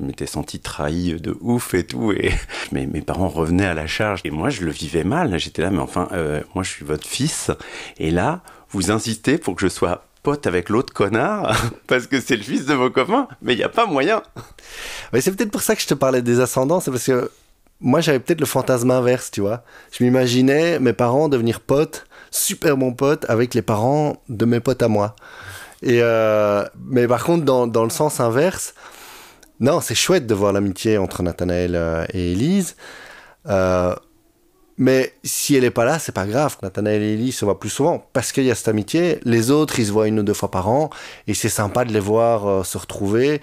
m'étais 0.00 0.26
senti 0.26 0.60
trahi 0.60 1.20
de 1.20 1.36
ouf 1.40 1.74
et 1.74 1.84
tout. 1.84 2.12
Et 2.12 2.30
mes, 2.72 2.86
mes 2.86 3.02
parents 3.02 3.28
revenaient 3.28 3.66
à 3.66 3.74
la 3.74 3.86
charge. 3.86 4.20
Et 4.24 4.30
moi, 4.30 4.48
je 4.48 4.64
le 4.64 4.70
vivais 4.70 5.04
mal. 5.04 5.36
J'étais 5.38 5.62
là, 5.62 5.70
mais 5.70 5.80
enfin, 5.80 6.08
moi, 6.54 6.62
je 6.62 6.70
suis 6.70 6.84
votre 6.84 7.06
fils. 7.06 7.50
Et 7.98 8.10
là, 8.10 8.42
vous 8.70 8.90
insistez 8.90 9.36
pour 9.36 9.56
que 9.56 9.62
je 9.62 9.68
sois 9.68 10.04
pote 10.22 10.46
avec 10.46 10.68
l'autre 10.68 10.92
connard 10.92 11.54
parce 11.86 12.06
que 12.06 12.20
c'est 12.20 12.36
le 12.36 12.42
fils 12.42 12.66
de 12.66 12.74
vos 12.74 12.90
copains, 12.90 13.28
mais 13.40 13.54
il 13.54 13.56
n'y 13.56 13.64
a 13.64 13.68
pas 13.68 13.86
moyen. 13.86 14.22
Mais 15.12 15.20
c'est 15.20 15.32
peut-être 15.32 15.50
pour 15.50 15.62
ça 15.62 15.74
que 15.74 15.82
je 15.82 15.86
te 15.86 15.94
parlais 15.94 16.22
des 16.22 16.40
ascendants, 16.40 16.80
c'est 16.80 16.90
parce 16.90 17.06
que 17.06 17.30
moi 17.80 18.00
j'avais 18.00 18.20
peut-être 18.20 18.40
le 18.40 18.46
fantasme 18.46 18.90
inverse, 18.90 19.30
tu 19.30 19.40
vois. 19.40 19.64
Je 19.90 20.04
m'imaginais 20.04 20.78
mes 20.78 20.92
parents 20.92 21.28
devenir 21.28 21.60
potes, 21.60 22.06
super 22.30 22.76
bons 22.76 22.94
potes, 22.94 23.28
avec 23.28 23.54
les 23.54 23.62
parents 23.62 24.22
de 24.28 24.44
mes 24.44 24.60
potes 24.60 24.82
à 24.82 24.88
moi. 24.88 25.16
Et 25.82 25.98
euh, 26.00 26.64
mais 26.88 27.08
par 27.08 27.24
contre, 27.24 27.44
dans, 27.44 27.66
dans, 27.66 27.82
le 27.82 27.90
sens 27.90 28.20
inverse, 28.20 28.74
non, 29.58 29.80
c'est 29.80 29.96
chouette 29.96 30.26
de 30.26 30.34
voir 30.34 30.52
l'amitié 30.52 30.96
entre 30.96 31.22
Nathanaël 31.22 31.74
euh, 31.74 32.04
et 32.12 32.32
Elise. 32.32 32.76
Euh, 33.48 33.94
mais 34.78 35.12
si 35.22 35.54
elle 35.54 35.64
est 35.64 35.70
pas 35.70 35.84
là, 35.84 35.98
c'est 35.98 36.12
pas 36.12 36.26
grave. 36.26 36.56
Nathanaël 36.62 37.02
et 37.02 37.14
Ellie 37.14 37.32
se 37.32 37.44
voient 37.44 37.60
plus 37.60 37.70
souvent 37.70 38.06
parce 38.12 38.32
qu'il 38.32 38.44
y 38.44 38.50
a 38.50 38.54
cette 38.54 38.68
amitié. 38.68 39.18
Les 39.24 39.50
autres, 39.50 39.78
ils 39.78 39.86
se 39.86 39.92
voient 39.92 40.08
une 40.08 40.20
ou 40.20 40.22
deux 40.22 40.34
fois 40.34 40.50
par 40.50 40.68
an 40.68 40.90
et 41.26 41.34
c'est 41.34 41.48
sympa 41.48 41.84
de 41.84 41.92
les 41.92 42.00
voir 42.00 42.46
euh, 42.46 42.64
se 42.64 42.78
retrouver. 42.78 43.40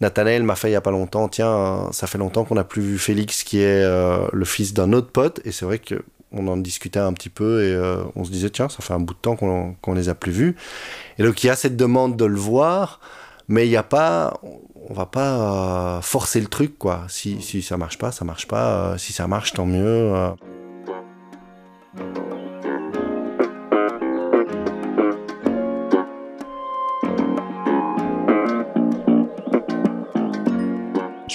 Nathanaël 0.00 0.44
m'a 0.44 0.54
fait 0.54 0.70
il 0.70 0.72
y 0.72 0.76
a 0.76 0.80
pas 0.80 0.92
longtemps, 0.92 1.28
tiens, 1.28 1.48
euh, 1.48 1.92
ça 1.92 2.06
fait 2.06 2.18
longtemps 2.18 2.44
qu'on 2.44 2.54
n'a 2.54 2.64
plus 2.64 2.82
vu 2.82 2.98
Félix 2.98 3.42
qui 3.42 3.58
est 3.58 3.82
euh, 3.82 4.28
le 4.32 4.44
fils 4.44 4.72
d'un 4.72 4.92
autre 4.92 5.10
pote 5.10 5.40
et 5.44 5.50
c'est 5.50 5.64
vrai 5.64 5.80
que 5.80 5.96
on 6.30 6.46
en 6.46 6.56
discutait 6.58 7.00
un 7.00 7.14
petit 7.14 7.30
peu 7.30 7.64
et 7.64 8.04
on 8.14 8.22
se 8.22 8.30
disait 8.30 8.50
tiens, 8.50 8.68
ça 8.68 8.82
fait 8.82 8.92
un 8.92 9.00
bout 9.00 9.14
de 9.14 9.18
temps 9.18 9.34
qu'on 9.34 9.74
qu'on 9.80 9.94
les 9.94 10.10
a 10.10 10.14
plus 10.14 10.30
vus. 10.30 10.56
Et 11.18 11.22
donc 11.22 11.42
il 11.42 11.46
y 11.46 11.50
a 11.50 11.56
cette 11.56 11.74
demande 11.74 12.18
de 12.18 12.26
le 12.26 12.36
voir, 12.36 13.00
mais 13.48 13.66
il 13.66 13.70
n'y 13.70 13.78
a 13.78 13.82
pas, 13.82 14.38
on 14.42 14.92
va 14.92 15.06
pas 15.06 16.00
forcer 16.02 16.38
le 16.42 16.48
truc 16.48 16.78
quoi. 16.78 17.06
Si, 17.08 17.40
si 17.40 17.62
ça 17.62 17.78
marche 17.78 17.96
pas, 17.96 18.12
ça 18.12 18.26
marche 18.26 18.46
pas. 18.46 18.98
si 18.98 19.14
ça 19.14 19.26
marche, 19.26 19.54
tant 19.54 19.64
mieux. 19.64 20.12
Je 21.94 22.02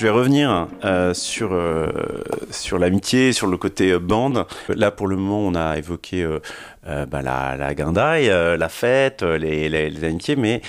vais 0.04 0.10
revenir 0.10 0.68
euh, 0.84 1.14
sur 1.14 1.54
euh, 1.54 1.88
sur 2.52 2.78
l'amitié, 2.78 3.32
sur 3.32 3.48
le 3.48 3.58
côté 3.58 3.92
euh, 3.92 4.00
bande. 4.00 4.46
Là, 4.68 4.92
pour 4.92 5.08
le 5.08 5.16
moment, 5.16 5.40
on 5.40 5.56
a 5.56 5.78
évoqué 5.78 6.28
bah, 6.86 7.22
la, 7.22 7.56
la 7.58 7.74
guindaille, 7.74 8.28
la 8.28 8.70
fête, 8.70 9.24
les, 9.24 9.70
les, 9.70 9.90
les, 9.90 10.04
amitiés, 10.04 10.36
mais 10.36 10.62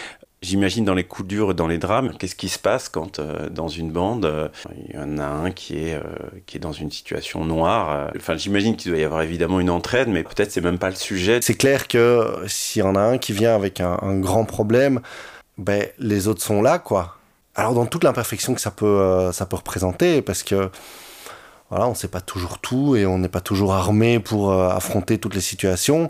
J'imagine 0.44 0.84
dans 0.84 0.92
les 0.92 1.04
coups 1.04 1.26
durs, 1.26 1.54
dans 1.54 1.66
les 1.66 1.78
drames, 1.78 2.12
qu'est-ce 2.18 2.34
qui 2.34 2.50
se 2.50 2.58
passe 2.58 2.90
quand 2.90 3.18
dans 3.50 3.68
une 3.68 3.90
bande, 3.90 4.50
il 4.88 4.94
y 4.94 4.98
en 4.98 5.16
a 5.16 5.24
un 5.24 5.50
qui 5.50 5.78
est 5.78 5.98
qui 6.44 6.58
est 6.58 6.60
dans 6.60 6.72
une 6.72 6.90
situation 6.90 7.46
noire. 7.46 8.10
Enfin, 8.14 8.36
j'imagine 8.36 8.76
qu'il 8.76 8.90
doit 8.90 9.00
y 9.00 9.04
avoir 9.04 9.22
évidemment 9.22 9.58
une 9.58 9.70
entraide, 9.70 10.08
mais 10.08 10.22
peut-être 10.22 10.52
c'est 10.52 10.60
même 10.60 10.78
pas 10.78 10.90
le 10.90 10.96
sujet. 10.96 11.38
C'est 11.40 11.54
clair 11.54 11.88
que 11.88 12.44
s'il 12.46 12.80
y 12.80 12.82
en 12.82 12.94
a 12.94 13.00
un 13.00 13.16
qui 13.16 13.32
vient 13.32 13.54
avec 13.54 13.80
un, 13.80 13.96
grand 14.20 14.44
problème, 14.44 15.00
ben 15.56 15.86
les 15.98 16.28
autres 16.28 16.42
sont 16.42 16.60
là, 16.60 16.78
quoi 16.78 17.16
alors 17.56 17.72
dans 17.72 17.86
toute 17.86 18.02
l'imperfection 18.02 18.52
que 18.52 18.60
ça 18.60 18.72
peut, 18.72 18.84
euh, 18.84 19.30
ça 19.30 19.46
peut 19.46 19.54
représenter, 19.54 20.22
parce 20.22 20.42
que 20.42 20.70
voilà, 21.70 21.86
on 21.86 21.94
sait 21.94 22.08
pas 22.08 22.20
toujours 22.20 22.58
tout 22.58 22.96
et 22.96 23.06
on 23.06 23.18
n'est 23.18 23.28
pas 23.28 23.40
toujours 23.40 23.74
armé 23.74 24.18
pour 24.18 24.52
affronter 24.52 25.18
toutes 25.18 25.34
les 25.34 25.40
situations. 25.40 26.08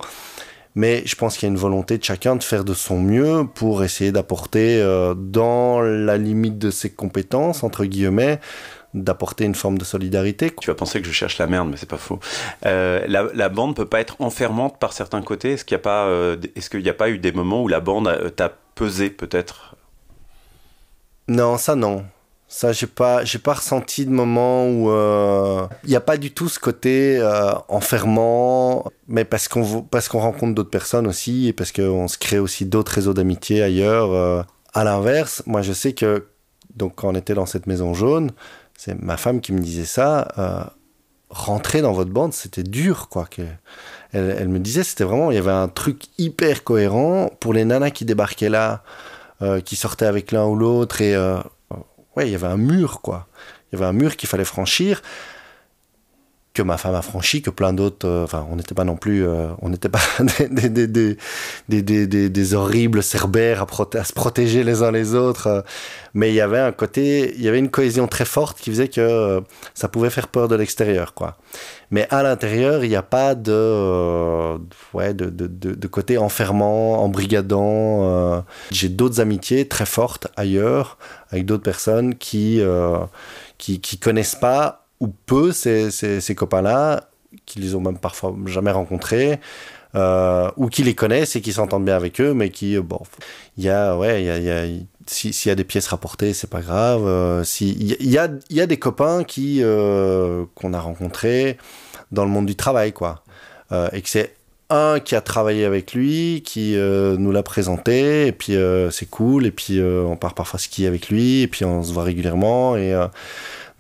Mais 0.74 1.02
je 1.06 1.14
pense 1.14 1.36
qu'il 1.36 1.46
y 1.46 1.50
a 1.50 1.52
une 1.52 1.58
volonté 1.58 1.98
de 1.98 2.04
chacun 2.04 2.34
de 2.36 2.42
faire 2.42 2.64
de 2.64 2.74
son 2.74 2.98
mieux 3.00 3.44
pour 3.54 3.84
essayer 3.84 4.10
d'apporter, 4.10 4.82
dans 5.16 5.80
la 5.80 6.18
limite 6.18 6.58
de 6.58 6.70
ses 6.70 6.90
compétences, 6.90 7.62
entre 7.62 7.84
guillemets, 7.84 8.40
d'apporter 8.94 9.44
une 9.44 9.54
forme 9.54 9.76
de 9.76 9.84
solidarité. 9.84 10.52
Tu 10.60 10.70
vas 10.70 10.74
penser 10.74 11.00
que 11.02 11.06
je 11.06 11.12
cherche 11.12 11.38
la 11.38 11.46
merde, 11.46 11.68
mais 11.68 11.76
c'est 11.76 11.88
pas 11.88 11.98
faux. 11.98 12.20
Euh, 12.64 13.04
la, 13.08 13.24
la, 13.34 13.48
bande 13.48 13.76
peut 13.76 13.86
pas 13.86 14.00
être 14.00 14.16
enfermante 14.20 14.78
par 14.78 14.92
certains 14.92 15.20
côtés. 15.20 15.52
Est-ce 15.52 15.64
qu'il 15.64 15.74
n'y 15.74 15.80
a 15.80 15.82
pas, 15.82 16.06
euh, 16.06 16.36
est-ce 16.54 16.70
qu'il 16.70 16.82
n'y 16.82 16.88
a 16.88 16.94
pas 16.94 17.10
eu 17.10 17.18
des 17.18 17.32
moments 17.32 17.62
où 17.62 17.68
la 17.68 17.80
bande 17.80 18.32
t'a 18.36 18.52
pesé 18.74 19.10
peut-être? 19.10 19.76
Non, 21.28 21.58
ça 21.58 21.74
non. 21.74 22.04
Ça, 22.54 22.72
j'ai 22.72 22.86
pas, 22.86 23.24
j'ai 23.24 23.40
pas 23.40 23.54
ressenti 23.54 24.06
de 24.06 24.10
moment 24.10 24.68
où 24.68 24.88
euh, 24.90 25.66
il 25.82 25.90
n'y 25.90 25.96
a 25.96 26.00
pas 26.00 26.16
du 26.16 26.30
tout 26.30 26.48
ce 26.48 26.60
côté 26.60 27.20
enfermant, 27.68 28.84
mais 29.08 29.24
parce 29.24 29.48
qu'on 29.48 29.82
parce 29.82 30.08
qu'on 30.08 30.20
rencontre 30.20 30.54
d'autres 30.54 30.70
personnes 30.70 31.08
aussi 31.08 31.48
et 31.48 31.52
parce 31.52 31.72
qu'on 31.72 32.06
se 32.06 32.16
crée 32.16 32.38
aussi 32.38 32.64
d'autres 32.64 32.92
réseaux 32.92 33.12
d'amitié 33.12 33.62
ailleurs. 33.62 34.46
à 34.72 34.84
l'inverse, 34.84 35.42
moi, 35.46 35.62
je 35.62 35.72
sais 35.72 35.94
que 35.94 36.26
donc 36.76 36.94
quand 36.96 37.08
on 37.08 37.14
était 37.14 37.34
dans 37.34 37.46
cette 37.46 37.66
maison 37.66 37.92
jaune, 37.92 38.30
c'est 38.76 39.00
ma 39.00 39.16
femme 39.16 39.40
qui 39.40 39.52
me 39.52 39.60
disait 39.60 39.84
ça. 39.84 40.28
Euh, 40.38 40.64
rentrer 41.30 41.82
dans 41.82 41.92
votre 41.92 42.10
bande, 42.10 42.32
c'était 42.32 42.62
dur, 42.62 43.08
quoi. 43.08 43.26
Que, 43.26 43.42
elle, 44.12 44.48
me 44.48 44.60
disait, 44.60 44.84
c'était 44.84 45.04
vraiment, 45.04 45.30
il 45.30 45.34
y 45.34 45.38
avait 45.38 45.50
un 45.50 45.68
truc 45.68 46.04
hyper 46.18 46.62
cohérent 46.62 47.30
pour 47.40 47.52
les 47.52 47.64
nanas 47.64 47.90
qui 47.90 48.04
débarquaient 48.04 48.48
là, 48.50 48.84
euh, 49.42 49.60
qui 49.60 49.74
sortaient 49.74 50.06
avec 50.06 50.30
l'un 50.30 50.46
ou 50.46 50.54
l'autre, 50.54 51.00
et 51.00 51.14
euh, 51.14 51.38
ouais, 52.16 52.28
il 52.28 52.32
y 52.32 52.34
avait 52.34 52.46
un 52.46 52.56
mur, 52.56 53.00
quoi. 53.00 53.26
Il 53.70 53.78
y 53.78 53.82
avait 53.82 53.88
un 53.88 53.92
mur 53.92 54.16
qu'il 54.16 54.28
fallait 54.28 54.44
franchir 54.44 55.02
que 56.54 56.62
ma 56.62 56.78
femme 56.78 56.94
a 56.94 57.02
franchi, 57.02 57.42
que 57.42 57.50
plein 57.50 57.72
d'autres. 57.72 58.06
Euh, 58.06 58.22
enfin, 58.22 58.46
on 58.48 58.54
n'était 58.54 58.76
pas 58.76 58.84
non 58.84 58.94
plus. 58.96 59.26
Euh, 59.26 59.48
on 59.60 59.70
n'était 59.70 59.88
pas 59.88 60.00
des, 60.50 60.68
des, 60.68 60.86
des, 60.86 61.82
des, 61.82 62.28
des, 62.30 62.54
horribles 62.54 63.02
cerbères 63.02 63.62
à, 63.62 63.98
à, 63.98 64.04
se 64.04 64.12
protéger 64.12 64.62
les 64.62 64.84
uns 64.84 64.92
les 64.92 65.16
autres. 65.16 65.48
Euh, 65.48 65.62
mais 66.14 66.30
il 66.30 66.34
y 66.36 66.40
avait 66.40 66.60
un 66.60 66.70
côté. 66.70 67.34
Il 67.36 67.42
y 67.42 67.48
avait 67.48 67.58
une 67.58 67.70
cohésion 67.70 68.06
très 68.06 68.24
forte 68.24 68.60
qui 68.60 68.70
faisait 68.70 68.86
que 68.86 69.42
ça 69.74 69.88
pouvait 69.88 70.10
faire 70.10 70.28
peur 70.28 70.46
de 70.46 70.54
l'extérieur, 70.54 71.12
quoi. 71.12 71.36
Mais 71.90 72.06
à 72.10 72.22
l'intérieur, 72.22 72.84
il 72.84 72.88
n'y 72.88 72.96
a 72.96 73.02
pas 73.02 73.34
de, 73.34 74.56
ouais, 74.94 75.12
de, 75.12 75.26
de, 75.26 75.48
de, 75.48 75.88
côté 75.88 76.18
enfermant, 76.18 77.02
embrigadant. 77.02 78.44
J'ai 78.70 78.88
d'autres 78.88 79.20
amitiés 79.20 79.66
très 79.66 79.86
fortes 79.86 80.28
ailleurs, 80.36 80.98
avec 81.30 81.46
d'autres 81.46 81.62
personnes 81.64 82.14
qui, 82.14 82.62
qui, 83.58 83.80
qui 83.80 83.98
connaissent 83.98 84.36
pas 84.36 84.83
peu 85.08 85.52
ces, 85.52 85.90
ces, 85.90 86.34
copains-là, 86.34 87.08
qui 87.46 87.58
les 87.58 87.74
ont 87.74 87.80
même 87.80 87.98
parfois 87.98 88.34
jamais 88.46 88.70
rencontrés, 88.70 89.40
euh, 89.94 90.50
ou 90.56 90.68
qui 90.68 90.82
les 90.82 90.94
connaissent 90.94 91.36
et 91.36 91.40
qui 91.40 91.52
s'entendent 91.52 91.84
bien 91.84 91.94
avec 91.94 92.20
eux, 92.20 92.34
mais 92.34 92.50
qui, 92.50 92.76
euh, 92.76 92.82
bon, 92.82 93.00
il 93.56 93.64
y 93.64 93.70
a, 93.70 93.96
ouais, 93.96 94.24
il 94.24 94.44
y 94.44 94.50
a, 94.50 94.64
s'il 95.06 95.48
y 95.48 95.52
a 95.52 95.54
des 95.54 95.62
pièces 95.62 95.86
rapportées, 95.86 96.32
c'est 96.32 96.50
pas 96.50 96.62
grave. 96.62 97.02
Euh, 97.06 97.44
il 97.60 98.10
y, 98.10 98.18
a, 98.18 98.28
y 98.50 98.60
a 98.60 98.66
des 98.66 98.76
copains 98.76 99.22
qui 99.22 99.62
qu'on 100.54 100.72
a 100.72 100.80
rencontrés 100.80 101.58
dans 102.10 102.24
le 102.24 102.30
monde 102.30 102.46
du 102.46 102.56
travail, 102.56 102.92
quoi, 102.92 103.22
et 103.92 104.02
que 104.02 104.08
c'est 104.08 104.34
un 104.70 104.98
qui 104.98 105.14
a 105.14 105.20
travaillé 105.20 105.64
avec 105.64 105.94
lui, 105.94 106.42
qui 106.44 106.74
nous 106.74 107.30
l'a 107.30 107.42
présenté, 107.42 108.26
et 108.26 108.32
puis 108.32 108.56
c'est 108.90 109.08
cool, 109.08 109.46
et 109.46 109.50
puis 109.52 109.80
on 109.80 110.16
part 110.16 110.34
parfois 110.34 110.58
skier 110.58 110.88
avec 110.88 111.08
lui, 111.08 111.42
et 111.42 111.48
puis 111.48 111.64
on 111.64 111.82
se 111.82 111.92
voit 111.92 112.04
régulièrement, 112.04 112.76
et 112.76 112.94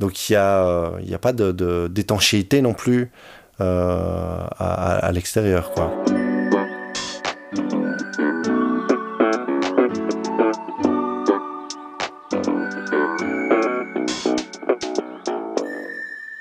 donc 0.00 0.28
il 0.28 0.32
n'y 0.32 0.36
a, 0.36 0.64
a 0.64 1.18
pas 1.20 1.32
d'étanchéité 1.32 2.58
de, 2.58 2.62
non 2.62 2.74
plus 2.74 3.10
euh, 3.60 4.46
à, 4.58 5.10
l'extérieur. 5.12 5.70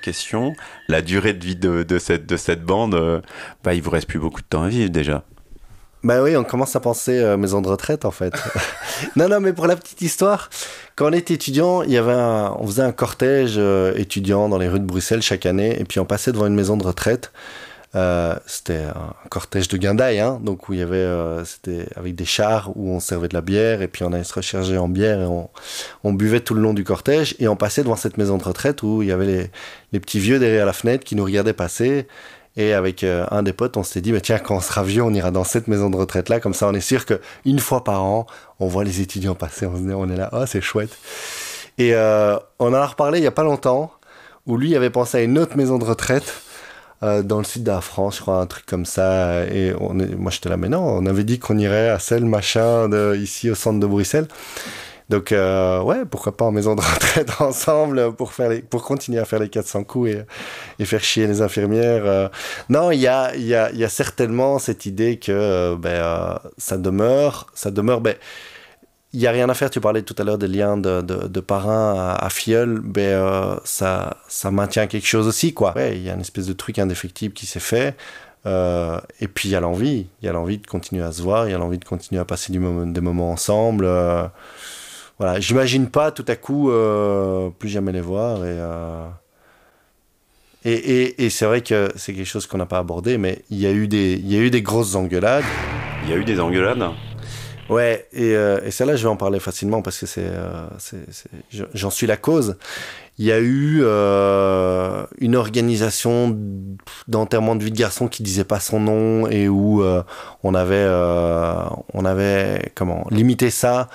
question, 0.02 0.54
la 0.90 1.02
durée 1.02 1.34
de 1.34 1.46
vie 1.46 1.56
de, 1.56 1.84
de 1.84 1.98
cette, 1.98 2.26
de 2.26 2.36
cette 2.36 2.62
bande, 2.62 2.94
euh, 2.94 3.22
bah, 3.64 3.74
il 3.74 3.82
vous 3.82 3.90
reste 3.90 4.08
plus 4.08 4.20
beaucoup 4.20 4.42
de 4.42 4.46
temps 4.46 4.64
à 4.64 4.68
vivre 4.68 4.90
déjà. 4.90 5.24
Bah 6.04 6.22
oui, 6.22 6.36
on 6.36 6.44
commence 6.44 6.76
à 6.76 6.82
penser 6.82 7.18
euh, 7.18 7.38
maison 7.38 7.62
de 7.62 7.70
retraite 7.70 8.04
en 8.04 8.12
fait. 8.12 8.34
non, 9.16 9.30
non, 9.30 9.40
mais 9.40 9.54
pour 9.54 9.68
la 9.68 9.78
petite 9.78 10.02
histoire, 10.02 10.50
quand 10.98 11.10
on 11.10 11.14
était 11.14 11.34
étudiant, 11.34 11.82
il 11.82 11.92
y 11.92 11.98
avait 11.98 12.14
on 12.14 12.68
faisait 12.68 12.82
un 12.82 12.92
cortège 12.92 13.54
euh, 13.58 13.94
étudiant 13.96 14.50
dans 14.50 14.58
les 14.58 14.68
rues 14.68 14.82
de 14.82 14.86
Bruxelles 14.86 15.22
chaque 15.22 15.46
année, 15.46 15.80
et 15.80 15.86
puis 15.86 16.02
on 16.02 16.06
passait 16.06 16.34
devant 16.34 16.46
une 16.46 16.56
maison 16.56 16.76
de 16.76 16.84
retraite. 16.86 17.32
Euh, 17.96 18.36
c'était 18.48 18.82
un 18.84 19.14
cortège 19.30 19.70
de 19.70 19.78
guindaille, 19.78 20.20
hein, 20.20 20.42
donc 20.44 20.68
où 20.68 20.74
il 20.74 20.80
y 20.80 20.82
avait, 20.82 21.08
c'était 21.46 21.86
avec 21.96 22.16
des 22.16 22.26
chars 22.26 22.76
où 22.76 22.90
on 22.90 23.00
servait 23.00 23.30
de 23.30 23.36
la 23.36 23.42
bière, 23.42 23.82
et 23.82 23.88
puis 23.88 24.04
on 24.04 24.12
allait 24.12 24.24
se 24.26 24.34
recharger 24.34 24.78
en 24.78 24.90
bière, 24.90 25.22
et 25.22 25.48
on, 26.04 26.14
buvait 26.14 26.42
tout 26.42 26.54
le 26.56 26.62
long 26.62 26.74
du 26.74 26.84
cortège, 26.84 27.36
et 27.40 27.48
on 27.48 27.56
passait 27.56 27.84
devant 27.84 27.96
cette 27.96 28.18
maison 28.18 28.38
de 28.38 28.44
retraite 28.44 28.84
où 28.84 29.04
il 29.04 29.08
y 29.08 29.12
avait 29.14 29.50
les 29.94 30.00
petits 30.02 30.20
vieux 30.20 30.40
derrière 30.40 30.66
la 30.66 30.74
fenêtre 30.74 31.06
qui 31.06 31.16
nous 31.16 31.24
regardaient 31.24 31.54
passer, 31.54 32.08
et 32.56 32.74
avec 32.74 33.04
euh, 33.04 33.26
un 33.32 33.42
des 33.42 33.54
potes, 33.54 33.78
on 33.78 33.84
s'était 33.84 34.02
dit, 34.02 34.12
bah, 34.12 34.22
tiens, 34.22 34.38
quand 34.38 34.56
on 34.56 34.62
sera 34.62 34.84
vieux, 34.84 35.02
on 35.02 35.14
ira 35.14 35.32
dans 35.32 35.44
cette 35.44 35.68
maison 35.68 35.90
de 35.90 35.98
retraite-là. 35.98 36.40
Comme 36.40 36.54
ça, 36.54 36.68
on 36.68 36.74
est 36.74 36.82
sûr 36.82 37.06
qu'une 37.06 37.60
fois 37.60 37.84
par 37.84 38.04
an, 38.04 38.28
on 38.60 38.68
voit 38.68 38.84
les 38.84 39.02
étudiants 39.02 39.36
passer. 39.36 39.66
On, 39.66 39.74
on 39.74 40.10
est 40.10 40.16
là, 40.16 40.30
oh, 40.34 40.46
c'est 40.46 40.62
chouette. 40.62 40.96
Et 41.80 41.96
euh, 41.96 42.38
on 42.60 42.68
en 42.68 42.74
a 42.74 42.86
reparlé 42.86 43.18
il 43.18 43.22
n'y 43.22 43.28
a 43.28 43.32
pas 43.32 43.44
longtemps, 43.44 43.92
où 44.46 44.58
lui 44.58 44.76
avait 44.76 44.92
pensé 44.92 45.18
à 45.18 45.22
une 45.22 45.40
autre 45.40 45.58
maison 45.58 45.80
de 45.80 45.86
retraite 45.86 46.42
euh, 47.02 47.24
dans 47.24 47.40
le 47.40 47.44
sud 47.44 47.64
de 47.64 47.72
la 47.72 47.82
France, 47.82 48.18
je 48.18 48.22
crois, 48.22 48.40
un 48.40 48.46
truc 48.46 48.68
comme 48.68 48.86
ça. 48.86 49.46
Et 49.46 49.74
on 49.80 50.00
est, 50.00 50.16
moi, 50.16 50.30
j'étais 50.30 50.50
là, 50.50 50.58
mais 50.58 50.70
non, 50.70 50.84
on 50.84 51.08
avait 51.08 51.24
dit 51.24 51.40
qu'on 51.40 51.58
irait 51.58 51.90
à 51.90 51.98
celle 51.98 52.26
machin 52.26 52.88
ici 53.16 53.50
au 53.50 53.56
centre 53.56 53.80
de 53.80 53.88
Bruxelles. 53.88 54.28
Donc, 55.10 55.32
euh, 55.32 55.82
ouais, 55.82 56.06
pourquoi 56.06 56.36
pas 56.36 56.46
en 56.46 56.52
maison 56.52 56.76
de 56.76 56.82
retraite 56.82 57.30
ensemble 57.40 58.14
pour, 58.14 58.34
faire 58.34 58.52
pour 58.70 58.84
continuer 58.84 59.20
à 59.20 59.26
faire 59.26 59.40
les 59.40 59.50
400 59.50 59.84
coups 59.84 60.12
et, 60.80 60.86
faire 60.86 61.04
chier 61.04 61.28
les 61.28 61.42
infirmières. 61.42 62.06
Euh. 62.06 62.30
Non, 62.70 62.92
il 62.92 63.00
y 63.00 63.08
a, 63.08 63.36
y, 63.36 63.50
y 63.50 63.84
a 63.84 63.90
certainement 63.90 64.60
cette 64.60 64.86
idée 64.86 65.18
que 65.18 65.32
euh, 65.32 65.76
ben, 65.78 66.40
ça 66.58 66.78
demeure, 66.78 67.48
ça 67.54 67.72
demeure. 67.72 68.02
Ben, 68.02 68.16
il 69.14 69.20
n'y 69.20 69.28
a 69.28 69.32
rien 69.32 69.48
à 69.50 69.54
faire. 69.54 69.70
Tu 69.70 69.80
parlais 69.80 70.02
tout 70.02 70.16
à 70.18 70.24
l'heure 70.24 70.40
des 70.40 70.48
liens 70.48 70.78
de, 70.78 71.02
de, 71.02 71.40
parrain 71.40 71.96
à, 71.96 72.26
à 72.26 72.30
filleul. 72.30 72.80
Ben, 72.80 73.60
ça, 73.64 74.18
ça 74.28 74.50
maintient 74.52 74.88
quelque 74.88 75.08
chose 75.08 75.28
aussi, 75.28 75.54
quoi. 75.54 75.74
Il 75.92 76.02
y 76.02 76.10
a 76.10 76.14
une 76.14 76.22
espèce 76.22 76.48
de 76.48 76.54
truc 76.54 76.80
indéfectible 76.80 77.34
qui 77.34 77.46
s'est 77.46 77.60
fait. 77.60 77.96
Et 78.46 79.28
puis 79.28 79.50
il 79.50 79.52
y 79.52 79.56
a 79.56 79.60
l'envie, 79.60 80.08
il 80.22 80.26
y 80.26 80.28
a 80.28 80.34
l'envie 80.34 80.58
de 80.58 80.68
continuer 80.68 81.04
à 81.04 81.12
se 81.12 81.22
voir, 81.22 81.48
il 81.48 81.52
y 81.52 81.54
a 81.54 81.58
l'envie 81.58 81.78
de 81.78 81.86
continuer 81.86 82.20
à 82.20 82.26
passer 82.26 82.52
des 82.52 82.60
moments 82.60 83.32
ensemble. 83.32 83.88
Voilà, 85.20 85.40
j'imagine 85.40 85.90
pas 85.90 86.12
tout 86.12 86.26
à 86.28 86.36
coup 86.36 86.72
euh, 86.72 87.50
plus 87.60 87.70
jamais 87.70 87.92
les 87.92 88.02
voir 88.02 88.40
euh, 88.42 89.08
et 90.66 90.74
et, 90.74 91.26
et, 91.26 91.30
c'est 91.30 91.46
vrai 91.46 91.62
que 91.62 91.92
c'est 91.96 92.14
quelque 92.14 92.28
chose 92.28 92.48
qu'on 92.48 92.58
n'a 92.58 92.66
pas 92.66 92.80
abordé, 92.80 93.18
mais 93.18 93.44
il 93.50 93.60
y 93.60 93.68
a 93.68 93.72
eu 93.72 93.88
des 93.88 94.14
il 94.14 94.32
y 94.32 94.38
a 94.38 94.40
eu 94.40 94.50
des 94.50 94.62
grosses 94.62 94.96
engueulades. 94.96 95.44
Il 96.04 96.10
y 96.10 96.14
a 96.14 96.18
eu 96.18 96.24
des 96.24 96.40
engueulades. 96.40 96.84
Ouais, 97.70 98.08
et, 98.14 98.36
euh, 98.36 98.60
et 98.66 98.72
celle-là, 98.72 98.96
je 98.96 99.04
vais 99.04 99.10
en 99.10 99.16
parler 99.16 99.40
facilement 99.40 99.82
parce 99.82 99.98
que 100.00 100.06
c'est, 100.06 100.32
j'en 101.74 101.90
suis 101.90 102.08
la 102.08 102.18
cause. 102.18 102.58
Il 103.18 103.26
y 103.26 103.32
a 103.32 103.40
eu 103.40 103.84
une 105.20 105.36
organisation 105.36 106.38
d'enterrement 107.08 107.56
de 107.56 107.64
vie 107.64 107.72
de 107.72 107.78
garçon 107.78 108.08
qui 108.08 108.24
disait 108.24 108.44
pas 108.44 108.60
son 108.60 108.80
nom 108.80 109.28
et 109.28 109.48
où 109.50 109.84
on 110.44 110.56
avait, 110.56 110.88
on 111.94 112.06
avait 112.06 112.72
comment 112.76 113.06
limité 113.12 113.50
ça 113.50 113.90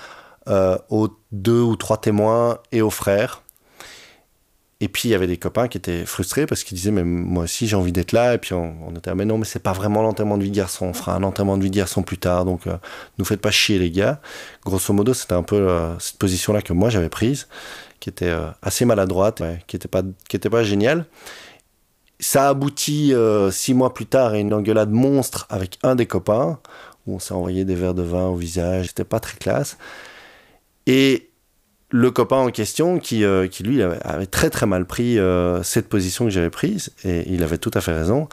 euh, 0.48 0.78
aux 0.88 1.08
deux 1.32 1.60
ou 1.60 1.76
trois 1.76 2.00
témoins 2.00 2.58
et 2.72 2.82
aux 2.82 2.90
frères. 2.90 3.42
Et 4.80 4.86
puis 4.86 5.08
il 5.08 5.12
y 5.12 5.14
avait 5.14 5.26
des 5.26 5.38
copains 5.38 5.66
qui 5.66 5.76
étaient 5.76 6.06
frustrés 6.06 6.46
parce 6.46 6.62
qu'ils 6.62 6.76
disaient 6.76 6.92
mais 6.92 7.02
moi 7.02 7.44
aussi 7.44 7.66
j'ai 7.66 7.74
envie 7.74 7.90
d'être 7.90 8.12
là. 8.12 8.34
Et 8.34 8.38
puis 8.38 8.54
on, 8.54 8.76
on 8.86 8.94
était 8.94 9.12
mais 9.14 9.24
non 9.24 9.36
mais 9.36 9.44
c'est 9.44 9.58
pas 9.58 9.72
vraiment 9.72 10.02
l'enterrement 10.02 10.38
de 10.38 10.44
vie 10.44 10.50
de 10.50 10.56
garçon. 10.56 10.86
On 10.86 10.92
fera 10.92 11.16
un 11.16 11.24
enterrement 11.24 11.58
de 11.58 11.64
vie 11.64 11.70
de 11.70 11.76
garçon 11.76 12.02
plus 12.02 12.18
tard. 12.18 12.44
Donc 12.44 12.66
euh, 12.66 12.76
nous 13.18 13.24
faites 13.24 13.40
pas 13.40 13.50
chier 13.50 13.78
les 13.78 13.90
gars. 13.90 14.20
Grosso 14.64 14.92
modo 14.94 15.14
c'était 15.14 15.34
un 15.34 15.42
peu 15.42 15.56
euh, 15.56 15.98
cette 15.98 16.18
position 16.18 16.52
là 16.52 16.62
que 16.62 16.72
moi 16.72 16.90
j'avais 16.90 17.08
prise 17.08 17.48
qui 17.98 18.08
était 18.08 18.26
euh, 18.26 18.50
assez 18.62 18.84
maladroite 18.84 19.42
qui 19.66 19.74
était 19.74 19.88
pas 19.88 20.02
qui 20.28 20.36
était 20.36 20.50
pas 20.50 20.62
géniale. 20.62 21.06
Ça 22.20 22.48
aboutit 22.48 23.14
six 23.52 23.74
mois 23.74 23.94
plus 23.94 24.06
tard 24.06 24.32
à 24.32 24.38
une 24.38 24.52
engueulade 24.52 24.90
monstre 24.90 25.46
avec 25.50 25.78
un 25.84 25.94
des 25.94 26.06
copains 26.06 26.58
où 27.06 27.14
on 27.14 27.18
s'est 27.20 27.32
envoyé 27.32 27.64
des 27.64 27.76
verres 27.76 27.94
de 27.94 28.02
vin 28.02 28.26
au 28.26 28.34
visage. 28.34 28.88
C'était 28.88 29.04
pas 29.04 29.20
très 29.20 29.38
classe 29.38 29.76
et 30.88 31.30
le 31.90 32.10
copain 32.10 32.36
en 32.36 32.50
question, 32.50 32.98
qui, 32.98 33.22
euh, 33.22 33.46
qui 33.46 33.62
lui 33.62 33.82
avait, 33.82 34.26
très 34.26 34.50
très 34.50 34.66
mal 34.66 34.86
pris 34.86 35.18
euh, 35.18 35.62
cette 35.62 35.88
position 35.88 36.24
que 36.24 36.30
j'avais 36.30 36.50
prise, 36.50 36.92
et 37.04 37.30
il 37.32 37.44
avait 37.44 37.58
tout 37.58 37.70
à 37.74 37.80
fait 37.80 37.92
raison. 37.92 38.28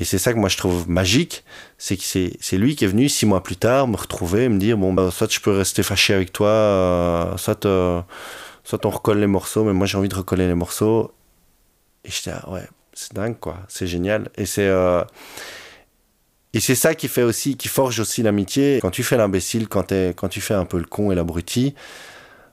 Et 0.00 0.04
c'est 0.04 0.18
ça 0.18 0.32
que 0.32 0.38
moi 0.38 0.48
je 0.48 0.56
trouve 0.56 0.88
magique, 0.88 1.44
c'est 1.76 1.96
que 1.96 2.04
c'est 2.04 2.56
lui 2.56 2.76
qui 2.76 2.84
est 2.84 2.88
venu 2.88 3.08
six 3.08 3.26
mois 3.26 3.42
plus 3.42 3.56
tard 3.56 3.88
me 3.88 3.96
retrouver, 3.96 4.48
me 4.48 4.58
dire 4.58 4.78
bon 4.78 4.92
bah 4.92 5.10
soit 5.10 5.30
je 5.30 5.40
peux 5.40 5.50
rester 5.50 5.82
fâché 5.82 6.14
avec 6.14 6.32
toi, 6.32 6.48
euh, 6.48 7.36
soit 7.36 7.66
soit 8.62 8.86
on 8.86 8.90
recolle 8.90 9.18
les 9.18 9.26
morceaux, 9.26 9.64
mais 9.64 9.72
moi 9.72 9.86
j'ai 9.86 9.98
envie 9.98 10.08
de 10.08 10.14
recoller 10.14 10.46
les 10.46 10.54
morceaux. 10.54 11.12
Et 12.04 12.10
j'étais, 12.12 12.30
ah 12.30 12.48
ouais, 12.50 12.68
c'est 12.92 13.12
dingue, 13.12 13.38
quoi. 13.38 13.58
C'est 13.68 13.88
génial. 13.88 14.30
Et 14.36 14.46
c'est. 14.46 14.70
Et 16.54 16.60
c'est 16.60 16.74
ça 16.74 16.94
qui 16.94 17.08
fait 17.08 17.22
aussi, 17.22 17.56
qui 17.56 17.68
forge 17.68 18.00
aussi 18.00 18.22
l'amitié. 18.22 18.78
Quand 18.80 18.90
tu 18.90 19.02
fais 19.02 19.16
l'imbécile, 19.16 19.68
quand, 19.68 19.84
tu 20.30 20.40
fais 20.40 20.54
un 20.54 20.64
peu 20.64 20.78
le 20.78 20.84
con 20.84 21.12
et 21.12 21.14
l'abruti, 21.14 21.74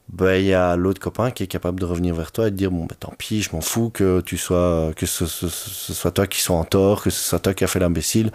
ben, 0.09 0.35
il 0.35 0.45
y 0.45 0.53
a 0.53 0.75
l'autre 0.75 1.01
copain 1.01 1.31
qui 1.31 1.43
est 1.43 1.47
capable 1.47 1.79
de 1.79 1.85
revenir 1.85 2.13
vers 2.13 2.31
toi 2.31 2.47
et 2.47 2.51
de 2.51 2.55
dire 2.55 2.69
bon 2.69 2.85
ben 2.85 2.95
tant 2.99 3.11
pis 3.17 3.41
je 3.41 3.49
m'en 3.53 3.61
fous 3.61 3.89
que 3.89 4.21
tu 4.21 4.37
sois 4.37 4.91
que 4.95 5.07
ce, 5.07 5.25
ce- 5.25 5.47
ce 5.47 5.93
soit 5.93 6.11
toi 6.11 6.27
qui 6.27 6.41
sois 6.41 6.55
en 6.57 6.63
tort 6.63 7.01
que 7.01 7.09
ce 7.09 7.27
soit 7.29 7.39
toi 7.39 7.55
qui 7.55 7.63
a 7.63 7.67
fait 7.67 7.79
l'imbécile. 7.79 8.31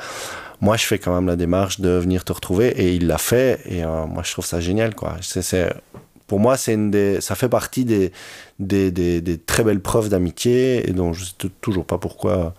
Moi 0.60 0.76
je 0.76 0.84
fais 0.84 0.98
quand 0.98 1.14
même 1.14 1.28
la 1.28 1.36
démarche 1.36 1.78
de 1.80 1.90
venir 1.90 2.24
te 2.24 2.32
retrouver 2.32 2.68
et 2.70 2.94
il 2.96 3.06
l'a 3.06 3.18
fait. 3.18 3.60
Et 3.66 3.84
euh, 3.84 4.04
moi 4.06 4.24
je 4.24 4.32
trouve 4.32 4.44
ça 4.44 4.60
génial 4.60 4.96
quoi. 4.96 5.16
C'est- 5.20 5.72
pour 6.30 6.38
moi 6.38 6.56
c'est 6.56 6.74
une 6.74 6.92
des 6.92 7.20
ça 7.20 7.34
fait 7.34 7.48
partie 7.48 7.84
des 7.84 8.12
des, 8.60 8.92
des, 8.92 9.20
des 9.20 9.36
très 9.36 9.64
belles 9.64 9.80
preuves 9.80 10.08
d'amitié 10.08 10.88
et 10.88 10.92
dont 10.92 11.12
je 11.12 11.24
sais 11.24 11.32
t- 11.36 11.50
toujours 11.60 11.84
pas 11.84 11.98
pourquoi 11.98 12.54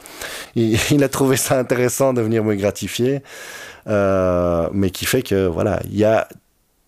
il, 0.56 0.78
il 0.92 1.02
a 1.06 1.10
trouvé 1.10 1.38
ça 1.38 1.58
intéressant 1.58 2.14
de 2.14 2.22
venir 2.22 2.44
me 2.44 2.54
gratifier 2.56 3.22
euh, 3.88 4.68
mais 4.74 4.90
qui 4.92 5.06
fait 5.06 5.22
que 5.22 5.48
voilà 5.48 5.80
il 5.90 5.98
y 5.98 6.04
a 6.04 6.28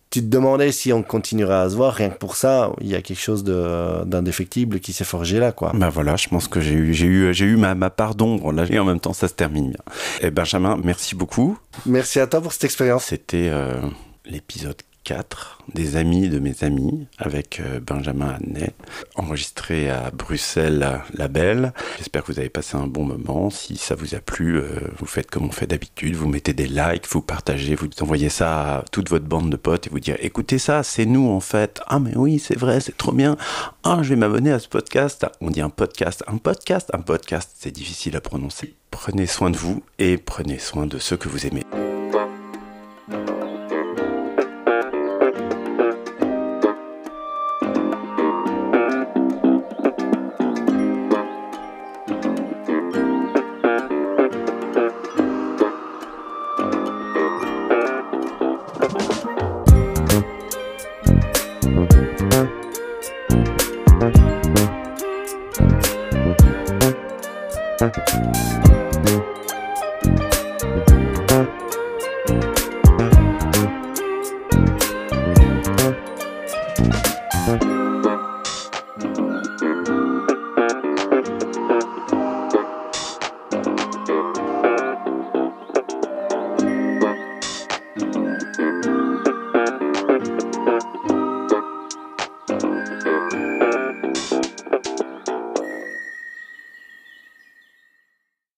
tu 0.09 0.19
te 0.21 0.27
demandais 0.27 0.71
si 0.71 0.93
on 0.93 1.01
continuerait 1.01 1.55
à 1.65 1.69
se 1.71 1.75
voir, 1.75 1.91
rien 1.95 2.11
que 2.11 2.19
pour 2.19 2.35
ça, 2.35 2.69
il 2.81 2.87
y 2.87 2.93
a 2.93 3.01
quelque 3.01 3.19
chose 3.19 3.43
de- 3.43 4.03
d'indéfectible 4.05 4.79
qui 4.79 4.93
s'est 4.93 5.03
forgé 5.05 5.39
là, 5.39 5.51
quoi. 5.51 5.71
Bah 5.73 5.89
voilà, 5.89 6.17
je 6.17 6.27
pense 6.27 6.47
que 6.47 6.61
j'ai 6.61 6.75
eu, 6.75 6.93
j'ai 6.93 7.07
eu, 7.07 7.33
j'ai 7.33 7.45
eu 7.45 7.55
ma, 7.57 7.73
ma 7.73 7.89
part 7.89 8.13
d'ombre 8.13 8.51
là, 8.53 8.65
et 8.69 8.77
en 8.77 8.85
même 8.85 8.99
temps 8.99 9.13
ça 9.13 9.27
se 9.27 9.33
termine 9.33 9.69
bien. 9.71 9.79
Et 10.21 10.29
Benjamin, 10.29 10.77
merci 10.83 11.15
beaucoup. 11.15 11.57
Merci 11.87 12.19
à 12.19 12.27
toi 12.27 12.41
pour 12.41 12.53
cette 12.53 12.65
expérience. 12.65 13.05
C'était 13.05 13.47
euh, 13.49 13.81
l'épisode 14.27 14.75
4 15.03 15.59
des 15.73 15.95
amis 15.95 16.29
de 16.29 16.39
mes 16.39 16.63
amis 16.63 17.07
avec 17.17 17.59
euh, 17.59 17.79
Benjamin 17.79 18.35
Adnet, 18.35 18.73
enregistré 19.15 19.89
à 19.89 20.11
Bruxelles 20.11 21.01
La 21.13 21.27
Belle. 21.27 21.73
J'espère 21.97 22.23
que 22.23 22.31
vous 22.31 22.39
avez 22.39 22.49
passé 22.49 22.75
un 22.75 22.87
bon 22.87 23.05
moment. 23.05 23.49
Si 23.49 23.77
ça 23.77 23.95
vous 23.95 24.15
a 24.15 24.19
plu, 24.19 24.57
euh, 24.57 24.65
vous 24.97 25.05
faites 25.05 25.29
comme 25.29 25.45
on 25.45 25.51
fait 25.51 25.67
d'habitude, 25.67 26.15
vous 26.15 26.27
mettez 26.27 26.53
des 26.53 26.67
likes, 26.67 27.07
vous 27.09 27.21
partagez, 27.21 27.75
vous 27.75 27.87
envoyez 28.01 28.29
ça 28.29 28.77
à 28.77 28.81
toute 28.91 29.09
votre 29.09 29.25
bande 29.25 29.49
de 29.49 29.55
potes 29.55 29.87
et 29.87 29.89
vous 29.89 29.99
dire 29.99 30.17
écoutez 30.19 30.59
ça, 30.59 30.83
c'est 30.83 31.05
nous 31.05 31.29
en 31.29 31.39
fait. 31.39 31.81
Ah 31.87 31.99
mais 31.99 32.15
oui, 32.15 32.39
c'est 32.39 32.57
vrai, 32.57 32.79
c'est 32.79 32.97
trop 32.97 33.11
bien. 33.11 33.37
Ah, 33.83 33.99
je 34.01 34.09
vais 34.09 34.15
m'abonner 34.15 34.51
à 34.51 34.59
ce 34.59 34.67
podcast. 34.67 35.25
On 35.41 35.49
dit 35.49 35.61
un 35.61 35.69
podcast, 35.69 36.23
un 36.27 36.37
podcast, 36.37 36.89
un 36.93 37.01
podcast, 37.01 37.51
c'est 37.57 37.71
difficile 37.71 38.15
à 38.15 38.21
prononcer. 38.21 38.75
Prenez 38.91 39.27
soin 39.27 39.49
de 39.49 39.57
vous 39.57 39.83
et 39.99 40.17
prenez 40.17 40.59
soin 40.59 40.85
de 40.85 40.99
ceux 40.99 41.17
que 41.17 41.29
vous 41.29 41.45
aimez. 41.47 41.63